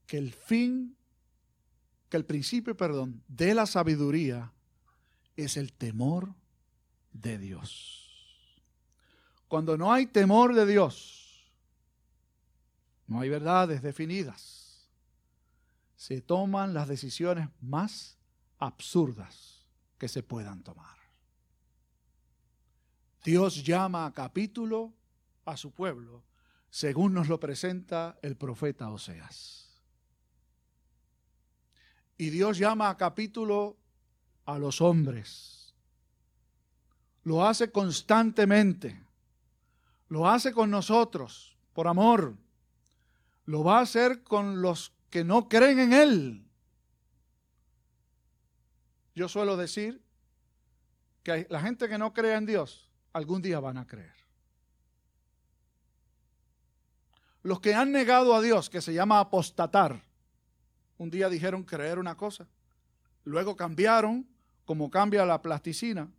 que 0.05 0.17
el 0.17 0.33
fin, 0.33 0.95
que 2.09 2.17
el 2.17 2.25
principio, 2.25 2.75
perdón, 2.75 3.23
de 3.27 3.53
la 3.53 3.65
sabiduría 3.65 4.51
es 5.43 5.57
el 5.57 5.73
temor 5.73 6.33
de 7.13 7.37
Dios. 7.37 8.61
Cuando 9.47 9.77
no 9.77 9.91
hay 9.91 10.05
temor 10.05 10.53
de 10.53 10.65
Dios, 10.65 11.49
no 13.07 13.21
hay 13.21 13.29
verdades 13.29 13.81
definidas, 13.81 14.87
se 15.95 16.21
toman 16.21 16.73
las 16.73 16.87
decisiones 16.87 17.49
más 17.59 18.17
absurdas 18.59 19.65
que 19.97 20.07
se 20.07 20.21
puedan 20.23 20.63
tomar. 20.63 20.97
Dios 23.23 23.63
llama 23.63 24.05
a 24.05 24.13
capítulo 24.13 24.93
a 25.45 25.57
su 25.57 25.71
pueblo, 25.71 26.23
según 26.69 27.13
nos 27.13 27.27
lo 27.27 27.39
presenta 27.39 28.17
el 28.21 28.37
profeta 28.37 28.89
Oseas. 28.89 29.81
Y 32.17 32.29
Dios 32.29 32.57
llama 32.57 32.89
a 32.89 32.97
capítulo 32.97 33.78
a 34.53 34.59
los 34.59 34.81
hombres. 34.81 35.73
Lo 37.23 37.45
hace 37.45 37.71
constantemente. 37.71 38.99
Lo 40.07 40.27
hace 40.27 40.51
con 40.51 40.71
nosotros, 40.71 41.55
por 41.73 41.87
amor. 41.87 42.35
Lo 43.45 43.63
va 43.63 43.79
a 43.79 43.81
hacer 43.81 44.23
con 44.23 44.61
los 44.61 44.91
que 45.09 45.23
no 45.23 45.47
creen 45.47 45.79
en 45.79 45.93
Él. 45.93 46.45
Yo 49.13 49.27
suelo 49.27 49.57
decir 49.57 50.01
que 51.23 51.45
la 51.49 51.61
gente 51.61 51.87
que 51.87 51.97
no 51.97 52.13
cree 52.13 52.35
en 52.35 52.45
Dios, 52.45 52.89
algún 53.13 53.41
día 53.41 53.59
van 53.59 53.77
a 53.77 53.85
creer. 53.85 54.13
Los 57.43 57.59
que 57.59 57.73
han 57.73 57.91
negado 57.91 58.35
a 58.35 58.41
Dios, 58.41 58.69
que 58.69 58.81
se 58.81 58.93
llama 58.93 59.19
apostatar, 59.19 60.03
un 60.97 61.09
día 61.09 61.29
dijeron 61.29 61.63
creer 61.63 61.99
una 61.99 62.15
cosa, 62.15 62.47
luego 63.23 63.55
cambiaron, 63.55 64.27
como 64.69 64.91
cambia 64.91 65.25
la 65.25 65.41
plasticina, 65.41 66.11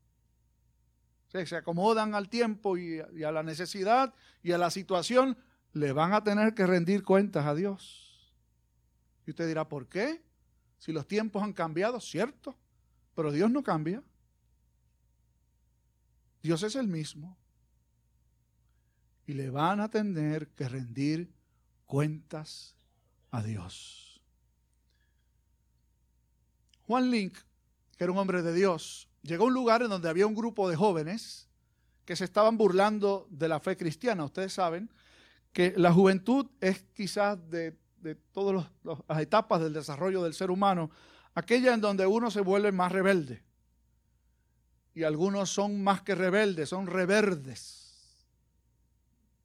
se, 1.29 1.55
acomodan 1.55 2.17
al 2.17 2.29
tiempo 2.29 2.77
y, 2.77 3.01
y 3.15 3.23
a 3.23 3.31
la 3.31 3.45
necesidad 3.45 4.13
y 4.43 4.51
a 4.51 4.59
la 4.59 4.73
situación, 4.73 5.39
le 5.73 5.93
van 5.93 6.13
a 6.15 6.25
tener 6.25 6.53
que 6.53 6.67
rendir 6.67 7.05
cuentas 7.05 7.47
a 7.47 7.55
Dios. 7.55 8.35
Y 9.25 9.31
usted 9.31 9.47
dirá, 9.47 9.69
¿por 9.69 9.87
qué? 9.87 10.25
Si 10.79 10.91
los 10.91 11.07
tiempos 11.07 11.45
han 11.45 11.53
cambiado, 11.53 12.01
cierto, 12.01 12.59
pero 13.15 13.31
Dios 13.31 13.53
no 13.53 13.63
cambia. 13.63 14.03
Dios 16.43 16.65
es 16.65 16.75
el 16.75 16.89
mismo. 16.89 17.39
Y 19.29 19.35
le 19.35 19.49
van 19.51 19.79
a 19.79 19.93
tener 19.93 20.49
que 20.49 20.69
rendir 20.69 21.33
cuentas 21.87 22.75
a 23.31 23.45
Dios. 23.45 24.21
Juan 26.81 27.13
Link, 27.13 27.39
que 28.01 28.05
era 28.05 28.15
un 28.15 28.19
hombre 28.19 28.41
de 28.41 28.55
Dios, 28.55 29.11
llegó 29.21 29.45
a 29.45 29.49
un 29.49 29.53
lugar 29.53 29.83
en 29.83 29.91
donde 29.91 30.09
había 30.09 30.27
un 30.27 30.35
grupo 30.35 30.71
de 30.71 30.75
jóvenes 30.75 31.51
que 32.07 32.17
se 32.17 32.25
estaban 32.25 32.57
burlando 32.57 33.27
de 33.29 33.47
la 33.47 33.61
fe 33.61 33.77
cristiana. 33.77 34.25
Ustedes 34.25 34.55
saben 34.55 34.91
que 35.53 35.75
la 35.77 35.93
juventud 35.93 36.47
es 36.63 36.83
quizás 36.95 37.39
de, 37.51 37.77
todas 38.33 38.67
las 39.07 39.21
etapas 39.21 39.61
del 39.61 39.75
desarrollo 39.75 40.23
del 40.23 40.33
ser 40.33 40.51
humano, 40.51 40.91
aquella 41.35 41.75
en 41.75 41.83
donde 41.83 42.07
uno 42.07 42.31
se 42.31 42.41
vuelve 42.41 42.73
más 42.73 42.91
rebelde. 42.91 43.43
Y 44.95 45.03
algunos 45.03 45.51
son 45.51 45.85
más 45.85 46.01
que 46.01 46.15
rebeldes, 46.15 46.71
son 46.71 46.87
reverdes. 46.87 48.17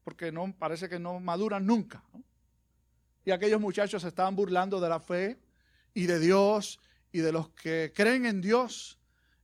Porque 0.02 0.32
no, 0.32 0.50
parece 0.58 0.88
que 0.88 0.98
no 0.98 1.20
maduran 1.20 1.66
nunca. 1.66 2.02
Y 3.22 3.32
aquellos 3.32 3.60
muchachos 3.60 4.00
se 4.00 4.08
estaban 4.08 4.34
burlando 4.34 4.80
de 4.80 4.88
la 4.88 4.98
fe 5.00 5.38
y 5.92 6.06
de 6.06 6.18
Dios 6.18 6.80
y 7.12 7.18
de 7.18 7.32
los 7.32 7.50
que 7.50 7.92
creen 7.94 8.26
en 8.26 8.40
Dios 8.40 8.98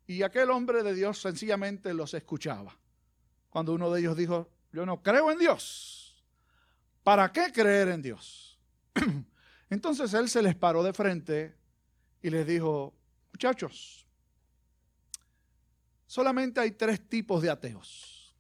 y 0.07 0.23
aquel 0.23 0.51
hombre 0.51 0.83
de 0.83 0.95
Dios 0.95 1.21
sencillamente 1.21 1.95
los 1.95 2.15
escuchaba. 2.15 2.77
Cuando 3.49 3.73
uno 3.73 3.91
de 3.91 4.01
ellos 4.01 4.17
dijo, 4.17 4.51
yo 4.73 4.85
no 4.85 5.03
creo 5.03 5.31
en 5.31 5.39
Dios. 5.39 6.23
¿Para 7.03 7.33
qué 7.33 7.53
creer 7.53 7.89
en 7.89 8.03
Dios? 8.03 8.59
Entonces 9.71 10.13
él 10.15 10.29
se 10.29 10.43
les 10.43 10.55
paró 10.55 10.83
de 10.83 10.93
frente 10.93 11.57
y 12.21 12.31
les 12.31 12.47
dijo, 12.47 12.95
muchachos, 13.33 14.07
solamente 16.07 16.61
hay 16.61 16.73
tres 16.73 17.09
tipos 17.09 17.43
de 17.43 17.51
ateos. 17.51 18.37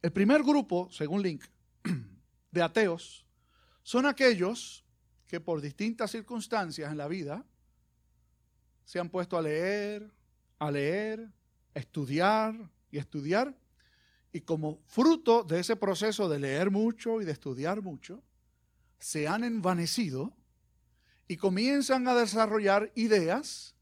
El 0.00 0.12
primer 0.12 0.42
grupo, 0.42 0.88
según 0.90 1.22
Link, 1.22 1.44
de 2.50 2.62
ateos 2.62 3.26
son 3.82 4.06
aquellos 4.06 4.85
que 5.26 5.40
por 5.40 5.60
distintas 5.60 6.10
circunstancias 6.10 6.90
en 6.90 6.98
la 6.98 7.08
vida 7.08 7.44
se 8.84 9.00
han 9.00 9.08
puesto 9.08 9.36
a 9.36 9.42
leer, 9.42 10.10
a 10.58 10.70
leer, 10.70 11.28
a 11.74 11.78
estudiar 11.78 12.54
y 12.90 12.98
estudiar. 12.98 13.56
Y 14.32 14.40
como 14.42 14.80
fruto 14.86 15.42
de 15.42 15.60
ese 15.60 15.76
proceso 15.76 16.28
de 16.28 16.38
leer 16.38 16.70
mucho 16.70 17.20
y 17.20 17.24
de 17.24 17.32
estudiar 17.32 17.82
mucho, 17.82 18.22
se 18.98 19.26
han 19.26 19.44
envanecido 19.44 20.32
y 21.28 21.36
comienzan 21.36 22.06
a 22.06 22.14
desarrollar 22.14 22.92
ideas 22.94 23.74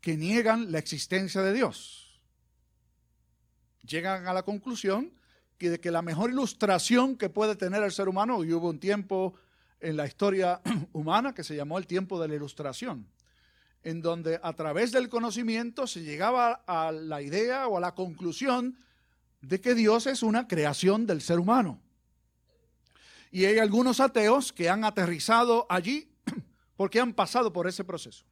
que 0.00 0.16
niegan 0.16 0.72
la 0.72 0.78
existencia 0.78 1.42
de 1.42 1.52
Dios. 1.52 2.20
Llegan 3.82 4.26
a 4.26 4.32
la 4.32 4.42
conclusión 4.42 5.12
que 5.58 5.70
de 5.70 5.80
que 5.80 5.90
la 5.90 6.02
mejor 6.02 6.30
ilustración 6.30 7.16
que 7.16 7.28
puede 7.28 7.56
tener 7.56 7.82
el 7.82 7.92
ser 7.92 8.08
humano, 8.08 8.44
y 8.44 8.52
hubo 8.52 8.68
un 8.68 8.78
tiempo 8.78 9.34
en 9.80 9.96
la 9.96 10.06
historia 10.06 10.60
humana 10.92 11.34
que 11.34 11.44
se 11.44 11.56
llamó 11.56 11.78
el 11.78 11.86
tiempo 11.86 12.20
de 12.20 12.28
la 12.28 12.34
ilustración, 12.34 13.06
en 13.82 14.02
donde 14.02 14.40
a 14.42 14.52
través 14.54 14.92
del 14.92 15.08
conocimiento 15.08 15.86
se 15.86 16.02
llegaba 16.02 16.64
a 16.66 16.92
la 16.92 17.22
idea 17.22 17.68
o 17.68 17.76
a 17.76 17.80
la 17.80 17.94
conclusión 17.94 18.78
de 19.40 19.60
que 19.60 19.74
Dios 19.74 20.06
es 20.06 20.22
una 20.22 20.48
creación 20.48 21.06
del 21.06 21.20
ser 21.20 21.38
humano. 21.38 21.80
Y 23.30 23.44
hay 23.44 23.58
algunos 23.58 24.00
ateos 24.00 24.52
que 24.52 24.68
han 24.68 24.84
aterrizado 24.84 25.66
allí 25.68 26.10
porque 26.76 27.00
han 27.00 27.12
pasado 27.12 27.52
por 27.52 27.66
ese 27.66 27.84
proceso. 27.84 28.24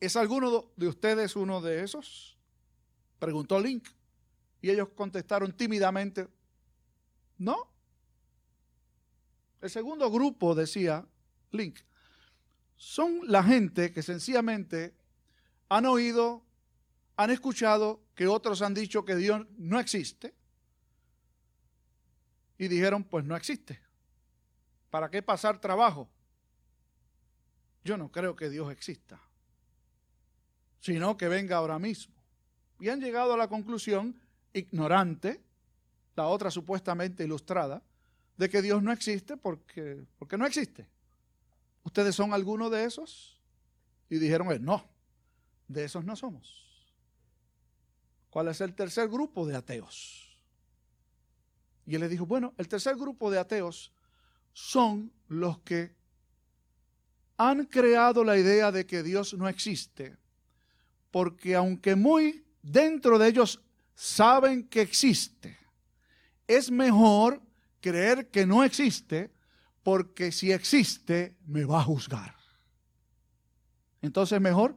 ¿Es 0.00 0.16
alguno 0.16 0.72
de 0.76 0.88
ustedes 0.88 1.36
uno 1.36 1.60
de 1.60 1.84
esos? 1.84 2.36
Preguntó 3.18 3.60
Link. 3.60 3.88
Y 4.60 4.70
ellos 4.70 4.88
contestaron 4.96 5.52
tímidamente, 5.52 6.28
no. 7.38 7.71
El 9.62 9.70
segundo 9.70 10.10
grupo 10.10 10.56
decía, 10.56 11.06
Link, 11.52 11.78
son 12.76 13.20
la 13.28 13.44
gente 13.44 13.92
que 13.92 14.02
sencillamente 14.02 14.92
han 15.68 15.86
oído, 15.86 16.44
han 17.16 17.30
escuchado 17.30 18.02
que 18.16 18.26
otros 18.26 18.60
han 18.60 18.74
dicho 18.74 19.04
que 19.04 19.14
Dios 19.14 19.46
no 19.56 19.78
existe 19.78 20.34
y 22.58 22.66
dijeron, 22.66 23.04
pues 23.04 23.24
no 23.24 23.36
existe. 23.36 23.80
¿Para 24.90 25.08
qué 25.10 25.22
pasar 25.22 25.60
trabajo? 25.60 26.10
Yo 27.84 27.96
no 27.96 28.10
creo 28.10 28.34
que 28.34 28.50
Dios 28.50 28.70
exista, 28.72 29.20
sino 30.80 31.16
que 31.16 31.28
venga 31.28 31.56
ahora 31.56 31.78
mismo. 31.78 32.16
Y 32.80 32.88
han 32.88 33.00
llegado 33.00 33.34
a 33.34 33.36
la 33.36 33.46
conclusión 33.46 34.20
ignorante, 34.52 35.40
la 36.16 36.26
otra 36.26 36.50
supuestamente 36.50 37.22
ilustrada, 37.22 37.80
de 38.42 38.50
que 38.50 38.60
Dios 38.60 38.82
no 38.82 38.90
existe 38.90 39.36
porque, 39.36 40.04
porque 40.18 40.36
no 40.36 40.44
existe. 40.44 40.88
¿Ustedes 41.84 42.16
son 42.16 42.34
alguno 42.34 42.70
de 42.70 42.84
esos? 42.84 43.40
Y 44.10 44.18
dijeron, 44.18 44.48
no, 44.64 44.84
de 45.68 45.84
esos 45.84 46.04
no 46.04 46.16
somos. 46.16 46.92
¿Cuál 48.30 48.48
es 48.48 48.60
el 48.60 48.74
tercer 48.74 49.08
grupo 49.08 49.46
de 49.46 49.54
ateos? 49.54 50.36
Y 51.86 51.94
él 51.94 52.00
le 52.00 52.08
dijo, 52.08 52.26
bueno, 52.26 52.52
el 52.58 52.66
tercer 52.66 52.96
grupo 52.96 53.30
de 53.30 53.38
ateos 53.38 53.92
son 54.52 55.12
los 55.28 55.60
que 55.60 55.94
han 57.36 57.66
creado 57.66 58.24
la 58.24 58.36
idea 58.36 58.72
de 58.72 58.86
que 58.86 59.04
Dios 59.04 59.34
no 59.34 59.48
existe, 59.48 60.16
porque 61.12 61.54
aunque 61.54 61.94
muy 61.94 62.44
dentro 62.60 63.20
de 63.20 63.28
ellos 63.28 63.62
saben 63.94 64.66
que 64.66 64.80
existe, 64.80 65.56
es 66.48 66.72
mejor 66.72 67.40
creer 67.82 68.30
que 68.30 68.46
no 68.46 68.64
existe, 68.64 69.30
porque 69.82 70.32
si 70.32 70.52
existe, 70.52 71.36
me 71.44 71.64
va 71.66 71.80
a 71.80 71.84
juzgar. 71.84 72.34
Entonces 74.00 74.40
mejor 74.40 74.74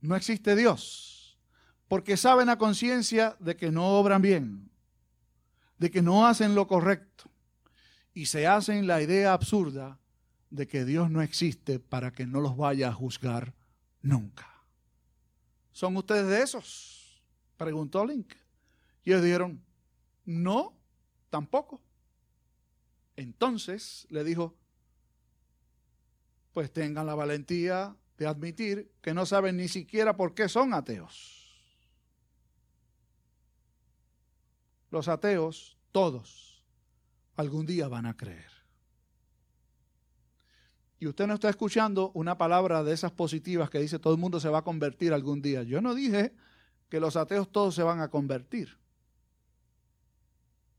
no 0.00 0.14
existe 0.14 0.54
Dios, 0.54 1.36
porque 1.88 2.16
saben 2.16 2.48
a 2.48 2.58
conciencia 2.58 3.36
de 3.40 3.56
que 3.56 3.72
no 3.72 3.98
obran 3.98 4.22
bien, 4.22 4.70
de 5.78 5.90
que 5.90 6.02
no 6.02 6.26
hacen 6.26 6.54
lo 6.54 6.68
correcto, 6.68 7.30
y 8.12 8.26
se 8.26 8.46
hacen 8.46 8.86
la 8.86 9.02
idea 9.02 9.32
absurda 9.32 9.98
de 10.50 10.68
que 10.68 10.84
Dios 10.84 11.10
no 11.10 11.20
existe 11.20 11.80
para 11.80 12.12
que 12.12 12.26
no 12.26 12.40
los 12.40 12.56
vaya 12.56 12.88
a 12.88 12.92
juzgar 12.92 13.54
nunca. 14.02 14.48
¿Son 15.72 15.96
ustedes 15.96 16.28
de 16.28 16.42
esos? 16.42 17.20
Preguntó 17.56 18.06
Link. 18.06 18.34
Y 19.04 19.10
ellos 19.10 19.24
dijeron, 19.24 19.60
no, 20.24 20.74
tampoco. 21.30 21.80
Entonces 23.16 24.06
le 24.10 24.24
dijo, 24.24 24.56
pues 26.52 26.72
tengan 26.72 27.06
la 27.06 27.14
valentía 27.14 27.96
de 28.16 28.26
admitir 28.26 28.92
que 29.02 29.14
no 29.14 29.26
saben 29.26 29.56
ni 29.56 29.68
siquiera 29.68 30.16
por 30.16 30.34
qué 30.34 30.48
son 30.48 30.72
ateos. 30.72 31.42
Los 34.90 35.08
ateos, 35.08 35.76
todos, 35.90 36.64
algún 37.36 37.66
día 37.66 37.88
van 37.88 38.06
a 38.06 38.16
creer. 38.16 38.54
Y 41.00 41.06
usted 41.08 41.26
no 41.26 41.34
está 41.34 41.50
escuchando 41.50 42.12
una 42.14 42.38
palabra 42.38 42.84
de 42.84 42.92
esas 42.92 43.10
positivas 43.10 43.68
que 43.68 43.80
dice 43.80 43.98
todo 43.98 44.14
el 44.14 44.20
mundo 44.20 44.38
se 44.38 44.48
va 44.48 44.58
a 44.58 44.64
convertir 44.64 45.12
algún 45.12 45.42
día. 45.42 45.64
Yo 45.64 45.80
no 45.80 45.94
dije 45.94 46.34
que 46.88 47.00
los 47.00 47.16
ateos 47.16 47.50
todos 47.50 47.74
se 47.74 47.82
van 47.82 48.00
a 48.00 48.08
convertir. 48.08 48.78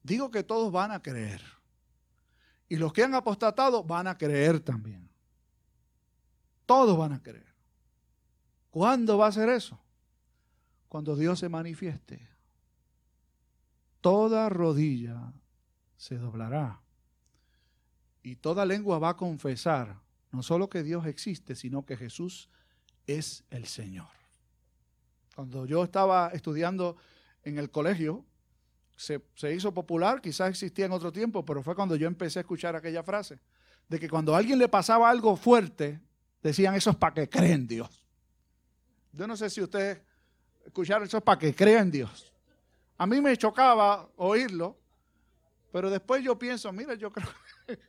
Digo 0.06 0.30
que 0.30 0.44
todos 0.44 0.72
van 0.72 0.92
a 0.92 1.02
creer. 1.02 1.42
Y 2.70 2.76
los 2.76 2.94
que 2.94 3.04
han 3.04 3.16
apostatado 3.16 3.84
van 3.84 4.06
a 4.06 4.16
creer 4.16 4.60
también. 4.60 5.10
Todos 6.68 6.96
van 6.96 7.14
a 7.14 7.24
creer. 7.24 7.56
¿Cuándo 8.70 9.18
va 9.18 9.26
a 9.26 9.32
ser 9.32 9.50
eso? 9.50 9.80
Cuando 10.88 11.16
Dios 11.16 11.40
se 11.40 11.50
manifieste. 11.50 12.30
Toda 14.00 14.48
rodilla 14.50 15.34
se 15.98 16.20
doblará. 16.20 16.82
Y 18.22 18.36
toda 18.36 18.64
lengua 18.64 19.00
va 19.00 19.10
a 19.10 19.18
confesar 19.18 20.00
no 20.32 20.44
solo 20.44 20.70
que 20.70 20.84
Dios 20.84 21.08
existe, 21.08 21.56
sino 21.56 21.84
que 21.84 21.98
Jesús 21.98 22.48
es 23.08 23.44
el 23.50 23.66
Señor. 23.66 24.10
Cuando 25.34 25.66
yo 25.66 25.84
estaba 25.84 26.30
estudiando 26.30 26.96
en 27.42 27.58
el 27.58 27.72
colegio, 27.72 28.24
se, 28.96 29.22
hizo 29.54 29.74
popular, 29.74 30.22
quizás 30.22 30.50
existía 30.50 30.86
en 30.86 30.92
otro 30.92 31.12
tiempo, 31.12 31.44
pero 31.46 31.62
fue 31.62 31.76
cuando 31.76 31.96
yo 31.96 32.08
empecé 32.08 32.40
a 32.40 32.42
escuchar 32.42 32.76
aquella 32.76 33.04
frase, 33.04 33.40
de 33.88 34.00
que 34.00 34.10
cuando 34.10 34.34
a 34.34 34.38
alguien 34.38 34.58
le 34.58 34.68
pasaba 34.68 35.10
algo 35.10 35.36
fuerte, 35.36 36.00
decían 36.42 36.76
eso 36.76 36.92
es 36.92 36.96
para 36.96 37.14
que 37.14 37.30
creen 37.30 37.68
Dios. 37.68 38.06
Yo 39.12 39.28
no 39.28 39.38
sé 39.38 39.50
si 39.50 39.62
ustedes 39.62 40.00
escucharon 40.66 41.08
eso 41.08 41.18
es 41.18 41.24
para 41.24 41.40
que 41.40 41.54
crean 41.54 41.92
Dios. 41.92 42.34
A 42.98 43.06
mí 43.06 43.22
me 43.22 43.36
chocaba 43.38 44.10
oírlo, 44.16 44.78
pero 45.72 45.90
después 45.90 46.24
yo 46.24 46.38
pienso, 46.38 46.72
mira, 46.72 46.96
yo 46.96 47.12
creo 47.12 47.28
que 47.68 47.80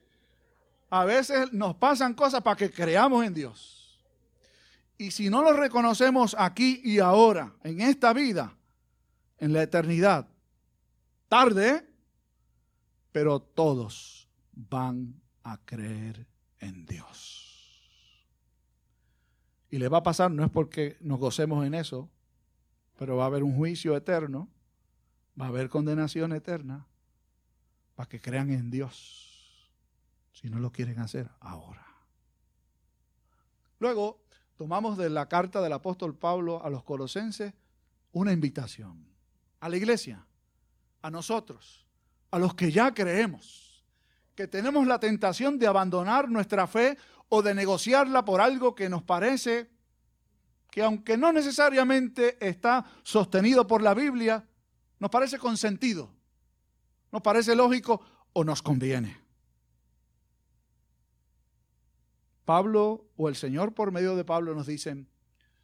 a 0.90 1.04
veces 1.04 1.52
nos 1.52 1.76
pasan 1.76 2.14
cosas 2.14 2.42
para 2.42 2.56
que 2.56 2.70
creamos 2.70 3.24
en 3.24 3.34
Dios. 3.34 4.04
Y 4.98 5.10
si 5.10 5.30
no 5.30 5.42
lo 5.42 5.52
reconocemos 5.52 6.34
aquí 6.38 6.80
y 6.82 6.98
ahora, 6.98 7.54
en 7.62 7.80
esta 7.80 8.12
vida, 8.12 8.56
en 9.38 9.52
la 9.52 9.62
eternidad, 9.62 10.28
tarde, 11.28 11.88
pero 13.12 13.40
todos 13.40 14.28
van 14.52 15.20
a 15.42 15.58
creer 15.64 16.26
en 16.58 16.86
Dios. 16.86 17.46
Y 19.70 19.78
le 19.78 19.88
va 19.88 19.98
a 19.98 20.02
pasar, 20.02 20.30
no 20.30 20.44
es 20.44 20.50
porque 20.50 20.96
nos 21.00 21.18
gocemos 21.18 21.66
en 21.66 21.74
eso, 21.74 22.08
pero 22.98 23.16
va 23.16 23.24
a 23.24 23.26
haber 23.26 23.42
un 23.42 23.54
juicio 23.56 23.96
eterno, 23.96 24.48
va 25.40 25.46
a 25.46 25.48
haber 25.48 25.68
condenación 25.68 26.32
eterna, 26.32 26.86
para 27.94 28.08
que 28.08 28.20
crean 28.20 28.50
en 28.50 28.70
Dios, 28.70 29.70
si 30.32 30.50
no 30.50 30.60
lo 30.60 30.70
quieren 30.70 30.98
hacer 30.98 31.30
ahora. 31.40 31.86
Luego, 33.78 34.22
tomamos 34.56 34.96
de 34.96 35.10
la 35.10 35.28
carta 35.28 35.60
del 35.60 35.72
apóstol 35.72 36.14
Pablo 36.14 36.62
a 36.62 36.70
los 36.70 36.84
colosenses 36.84 37.54
una 38.12 38.32
invitación 38.32 39.06
a 39.60 39.68
la 39.68 39.76
iglesia 39.76 40.26
a 41.06 41.10
nosotros, 41.10 41.86
a 42.32 42.38
los 42.38 42.54
que 42.54 42.72
ya 42.72 42.92
creemos, 42.92 43.84
que 44.34 44.48
tenemos 44.48 44.88
la 44.88 44.98
tentación 44.98 45.56
de 45.56 45.68
abandonar 45.68 46.28
nuestra 46.28 46.66
fe 46.66 46.98
o 47.28 47.42
de 47.42 47.54
negociarla 47.54 48.24
por 48.24 48.40
algo 48.40 48.74
que 48.74 48.88
nos 48.88 49.04
parece 49.04 49.70
que 50.68 50.82
aunque 50.82 51.16
no 51.16 51.32
necesariamente 51.32 52.36
está 52.44 52.84
sostenido 53.04 53.68
por 53.68 53.82
la 53.82 53.94
Biblia, 53.94 54.44
nos 54.98 55.08
parece 55.08 55.38
consentido, 55.38 56.12
nos 57.12 57.22
parece 57.22 57.54
lógico 57.54 58.02
o 58.32 58.42
nos 58.42 58.60
conviene. 58.60 59.16
Pablo 62.44 63.06
o 63.16 63.28
el 63.28 63.36
Señor 63.36 63.74
por 63.74 63.92
medio 63.92 64.16
de 64.16 64.24
Pablo 64.24 64.56
nos 64.56 64.66
dicen, 64.66 65.08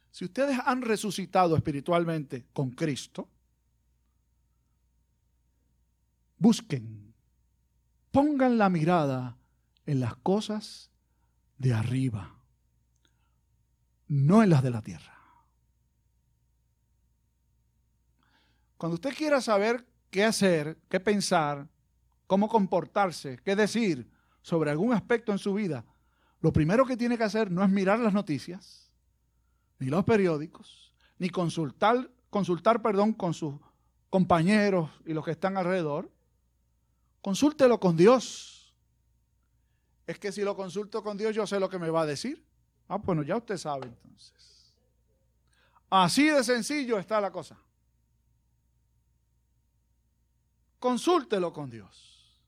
si 0.09 0.23
ustedes 0.23 0.57
han 0.65 0.81
resucitado 0.81 1.57
espiritualmente 1.57 2.45
con 2.53 2.71
Cristo, 2.71 3.27
busquen, 6.43 7.15
pongan 8.11 8.57
la 8.57 8.67
mirada 8.69 9.37
en 9.85 10.01
las 10.01 10.17
cosas 10.17 10.91
de 11.57 11.73
arriba, 11.73 12.35
no 14.09 14.43
en 14.43 14.49
las 14.49 14.61
de 14.61 14.69
la 14.69 14.81
tierra. 14.81 15.17
Cuando 18.75 18.95
usted 18.95 19.15
quiera 19.15 19.39
saber 19.39 19.87
qué 20.09 20.25
hacer, 20.25 20.77
qué 20.89 20.99
pensar, 20.99 21.69
cómo 22.27 22.49
comportarse, 22.49 23.39
qué 23.45 23.55
decir 23.55 24.11
sobre 24.41 24.69
algún 24.69 24.91
aspecto 24.93 25.31
en 25.31 25.39
su 25.39 25.53
vida, 25.53 25.85
lo 26.41 26.51
primero 26.51 26.85
que 26.85 26.97
tiene 26.97 27.17
que 27.17 27.23
hacer 27.23 27.51
no 27.51 27.63
es 27.63 27.69
mirar 27.69 27.99
las 27.99 28.13
noticias, 28.13 28.91
ni 29.79 29.87
los 29.87 30.03
periódicos, 30.03 30.93
ni 31.19 31.29
consultar, 31.29 32.11
consultar 32.29 32.81
perdón, 32.81 33.13
con 33.13 33.33
sus 33.33 33.55
compañeros 34.09 34.89
y 35.05 35.13
los 35.13 35.23
que 35.23 35.31
están 35.31 35.55
alrededor. 35.55 36.11
Consúltelo 37.23 37.79
con 37.79 37.95
Dios. 37.95 38.75
Es 40.05 40.19
que 40.19 40.33
si 40.33 40.41
lo 40.41 40.57
consulto 40.57 41.01
con 41.01 41.15
Dios, 41.17 41.33
yo 41.33 41.47
sé 41.47 41.57
lo 41.57 41.69
que 41.69 41.79
me 41.79 41.89
va 41.89 42.01
a 42.01 42.05
decir. 42.05 42.45
Ah, 42.89 42.97
bueno, 42.97 43.23
ya 43.23 43.37
usted 43.37 43.55
sabe 43.55 43.87
entonces. 43.87 44.73
Así 45.89 46.27
de 46.27 46.43
sencillo 46.43 46.99
está 46.99 47.21
la 47.21 47.31
cosa. 47.31 47.57
Consúltelo 50.79 51.53
con 51.53 51.69
Dios. 51.69 52.43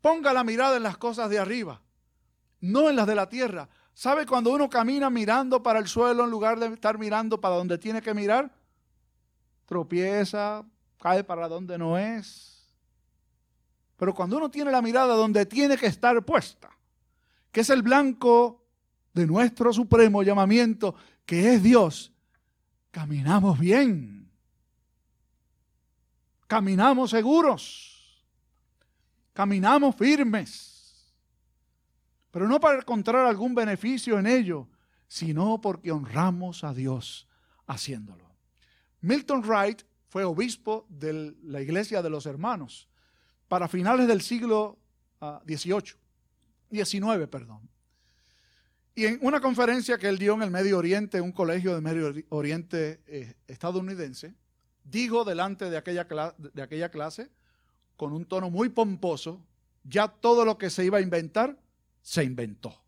Ponga 0.00 0.32
la 0.32 0.42
mirada 0.42 0.78
en 0.78 0.82
las 0.82 0.96
cosas 0.96 1.28
de 1.28 1.38
arriba, 1.38 1.82
no 2.62 2.88
en 2.88 2.96
las 2.96 3.06
de 3.06 3.14
la 3.14 3.28
tierra. 3.28 3.68
¿Sabe 3.92 4.24
cuando 4.24 4.54
uno 4.54 4.70
camina 4.70 5.10
mirando 5.10 5.62
para 5.62 5.80
el 5.80 5.86
suelo 5.86 6.24
en 6.24 6.30
lugar 6.30 6.58
de 6.58 6.68
estar 6.68 6.96
mirando 6.96 7.42
para 7.42 7.56
donde 7.56 7.76
tiene 7.76 8.00
que 8.00 8.14
mirar? 8.14 8.50
Tropieza, 9.66 10.64
cae 10.98 11.22
para 11.24 11.46
donde 11.46 11.76
no 11.76 11.98
es 11.98 12.55
pero 13.96 14.14
cuando 14.14 14.36
uno 14.36 14.50
tiene 14.50 14.70
la 14.70 14.82
mirada 14.82 15.14
donde 15.14 15.46
tiene 15.46 15.76
que 15.76 15.86
estar 15.86 16.22
puesta, 16.24 16.70
que 17.50 17.60
es 17.60 17.70
el 17.70 17.82
blanco 17.82 18.62
de 19.14 19.26
nuestro 19.26 19.72
supremo 19.72 20.22
llamamiento, 20.22 20.94
que 21.24 21.54
es 21.54 21.62
Dios, 21.62 22.12
caminamos 22.90 23.58
bien. 23.58 24.30
Caminamos 26.46 27.10
seguros. 27.10 28.24
Caminamos 29.32 29.96
firmes. 29.96 31.14
Pero 32.30 32.46
no 32.46 32.60
para 32.60 32.78
encontrar 32.78 33.24
algún 33.24 33.54
beneficio 33.54 34.18
en 34.18 34.26
ello, 34.26 34.68
sino 35.08 35.60
porque 35.60 35.90
honramos 35.90 36.64
a 36.64 36.74
Dios 36.74 37.26
haciéndolo. 37.66 38.36
Milton 39.00 39.42
Wright 39.42 39.82
fue 40.08 40.24
obispo 40.24 40.86
de 40.90 41.34
la 41.42 41.62
iglesia 41.62 42.02
de 42.02 42.10
los 42.10 42.26
hermanos 42.26 42.88
para 43.48 43.68
finales 43.68 44.06
del 44.08 44.22
siglo 44.22 44.78
XVIII, 45.20 45.94
ah, 45.94 46.84
XIX, 46.84 47.28
perdón. 47.30 47.68
Y 48.94 49.04
en 49.04 49.18
una 49.20 49.40
conferencia 49.40 49.98
que 49.98 50.08
él 50.08 50.18
dio 50.18 50.34
en 50.34 50.42
el 50.42 50.50
Medio 50.50 50.78
Oriente, 50.78 51.20
un 51.20 51.32
colegio 51.32 51.74
de 51.74 51.80
Medio 51.80 52.14
Oriente 52.30 53.02
eh, 53.06 53.34
estadounidense, 53.46 54.34
dijo 54.84 55.24
delante 55.24 55.68
de 55.68 55.76
aquella, 55.76 56.06
de 56.38 56.62
aquella 56.62 56.90
clase, 56.90 57.30
con 57.96 58.12
un 58.12 58.24
tono 58.24 58.50
muy 58.50 58.68
pomposo, 58.68 59.44
ya 59.84 60.08
todo 60.08 60.44
lo 60.44 60.58
que 60.58 60.70
se 60.70 60.84
iba 60.84 60.98
a 60.98 61.02
inventar, 61.02 61.58
se 62.02 62.24
inventó. 62.24 62.82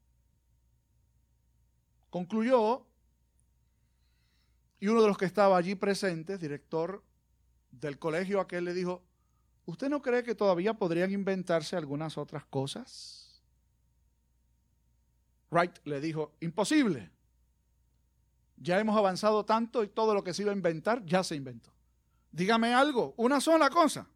Concluyó, 2.10 2.86
y 4.80 4.88
uno 4.88 5.02
de 5.02 5.08
los 5.08 5.18
que 5.18 5.26
estaba 5.26 5.56
allí 5.56 5.74
presentes, 5.74 6.40
director 6.40 7.02
del 7.70 7.98
colegio 7.98 8.40
aquel, 8.40 8.64
le 8.64 8.74
dijo, 8.74 9.02
¿usted 9.68 9.90
no 9.90 10.00
cree 10.00 10.22
que 10.22 10.34
todavía 10.34 10.72
podrían 10.72 11.12
inventarse 11.12 11.76
algunas 11.76 12.16
otras 12.16 12.46
cosas? 12.46 13.42
Wright 15.50 15.78
le 15.84 16.00
dijo, 16.00 16.32
imposible. 16.40 17.10
Ya 18.56 18.80
hemos 18.80 18.96
avanzado 18.96 19.44
tanto 19.44 19.84
y 19.84 19.88
todo 19.88 20.14
lo 20.14 20.24
que 20.24 20.32
se 20.32 20.40
iba 20.40 20.52
a 20.52 20.56
inventar 20.56 21.04
ya 21.04 21.22
se 21.22 21.36
inventó. 21.36 21.70
Dígame 22.32 22.72
algo, 22.72 23.12
una 23.18 23.42
sola 23.42 23.68
cosa 23.68 24.06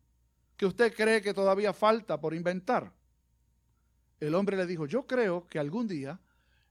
que 0.57 0.65
usted 0.65 0.95
cree 0.95 1.21
que 1.21 1.35
todavía 1.35 1.75
falta 1.75 2.19
por 2.19 2.33
inventar. 2.33 2.91
El 4.21 4.35
hombre 4.35 4.57
le 4.57 4.67
dijo, 4.67 4.87
yo 4.87 5.07
creo 5.07 5.47
que 5.49 5.59
algún 5.59 5.87
día 5.87 6.19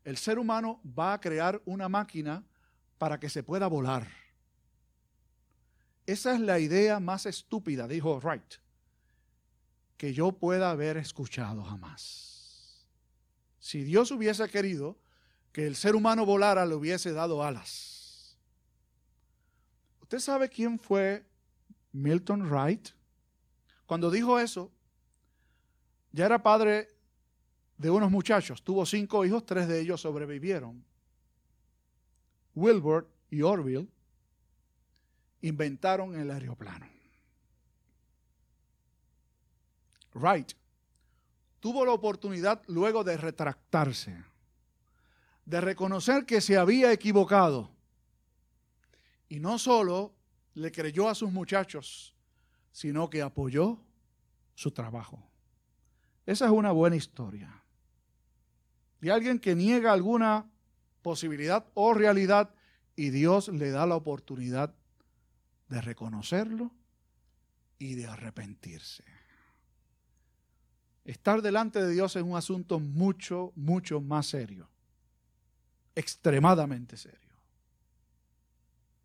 el 0.03 0.17
ser 0.17 0.39
humano 0.39 0.81
va 0.97 1.13
a 1.13 1.21
crear 1.21 1.61
una 1.65 1.87
máquina 1.87 2.43
para 2.97 3.19
que 3.19 3.29
se 3.29 3.43
pueda 3.43 3.67
volar. 3.67 4.07
Esa 6.07 6.33
es 6.33 6.39
la 6.39 6.57
idea 6.57 6.99
más 6.99 7.27
estúpida, 7.27 7.87
dijo 7.87 8.19
Wright, 8.19 8.55
que 10.01 10.15
yo 10.15 10.31
pueda 10.31 10.71
haber 10.71 10.97
escuchado 10.97 11.63
jamás. 11.63 12.87
Si 13.59 13.83
Dios 13.83 14.09
hubiese 14.09 14.49
querido 14.49 14.97
que 15.51 15.67
el 15.67 15.75
ser 15.75 15.95
humano 15.95 16.25
volara, 16.25 16.65
le 16.65 16.73
hubiese 16.73 17.13
dado 17.13 17.43
alas. 17.43 18.35
¿Usted 20.01 20.17
sabe 20.17 20.49
quién 20.49 20.79
fue 20.79 21.23
Milton 21.91 22.49
Wright? 22.49 22.89
Cuando 23.85 24.09
dijo 24.09 24.39
eso, 24.39 24.71
ya 26.11 26.25
era 26.25 26.41
padre 26.41 26.87
de 27.77 27.91
unos 27.91 28.09
muchachos. 28.09 28.63
Tuvo 28.63 28.87
cinco 28.87 29.23
hijos, 29.23 29.45
tres 29.45 29.67
de 29.67 29.81
ellos 29.81 30.01
sobrevivieron. 30.01 30.83
Wilbur 32.55 33.07
y 33.29 33.43
Orville 33.43 33.87
inventaron 35.41 36.15
el 36.15 36.31
aeroplano. 36.31 37.00
Wright 40.13 40.53
tuvo 41.59 41.85
la 41.85 41.93
oportunidad 41.93 42.61
luego 42.67 43.03
de 43.03 43.15
retractarse, 43.15 44.23
de 45.45 45.61
reconocer 45.61 46.25
que 46.25 46.41
se 46.41 46.57
había 46.57 46.91
equivocado. 46.91 47.71
Y 49.29 49.39
no 49.39 49.57
solo 49.57 50.13
le 50.55 50.71
creyó 50.71 51.07
a 51.07 51.15
sus 51.15 51.31
muchachos, 51.31 52.13
sino 52.71 53.09
que 53.09 53.21
apoyó 53.21 53.79
su 54.55 54.71
trabajo. 54.71 55.23
Esa 56.25 56.45
es 56.45 56.51
una 56.51 56.71
buena 56.71 56.95
historia. 56.95 57.63
De 58.99 59.11
alguien 59.11 59.39
que 59.39 59.55
niega 59.55 59.93
alguna 59.93 60.49
posibilidad 61.01 61.65
o 61.73 61.93
realidad 61.93 62.53
y 62.95 63.09
Dios 63.09 63.47
le 63.47 63.71
da 63.71 63.85
la 63.85 63.95
oportunidad 63.95 64.75
de 65.69 65.81
reconocerlo 65.81 66.71
y 67.79 67.95
de 67.95 68.07
arrepentirse. 68.07 69.20
Estar 71.03 71.41
delante 71.41 71.81
de 71.81 71.91
Dios 71.91 72.15
es 72.15 72.23
un 72.23 72.35
asunto 72.35 72.79
mucho, 72.79 73.51
mucho 73.55 74.01
más 74.01 74.27
serio. 74.27 74.69
Extremadamente 75.95 76.95
serio. 76.95 77.19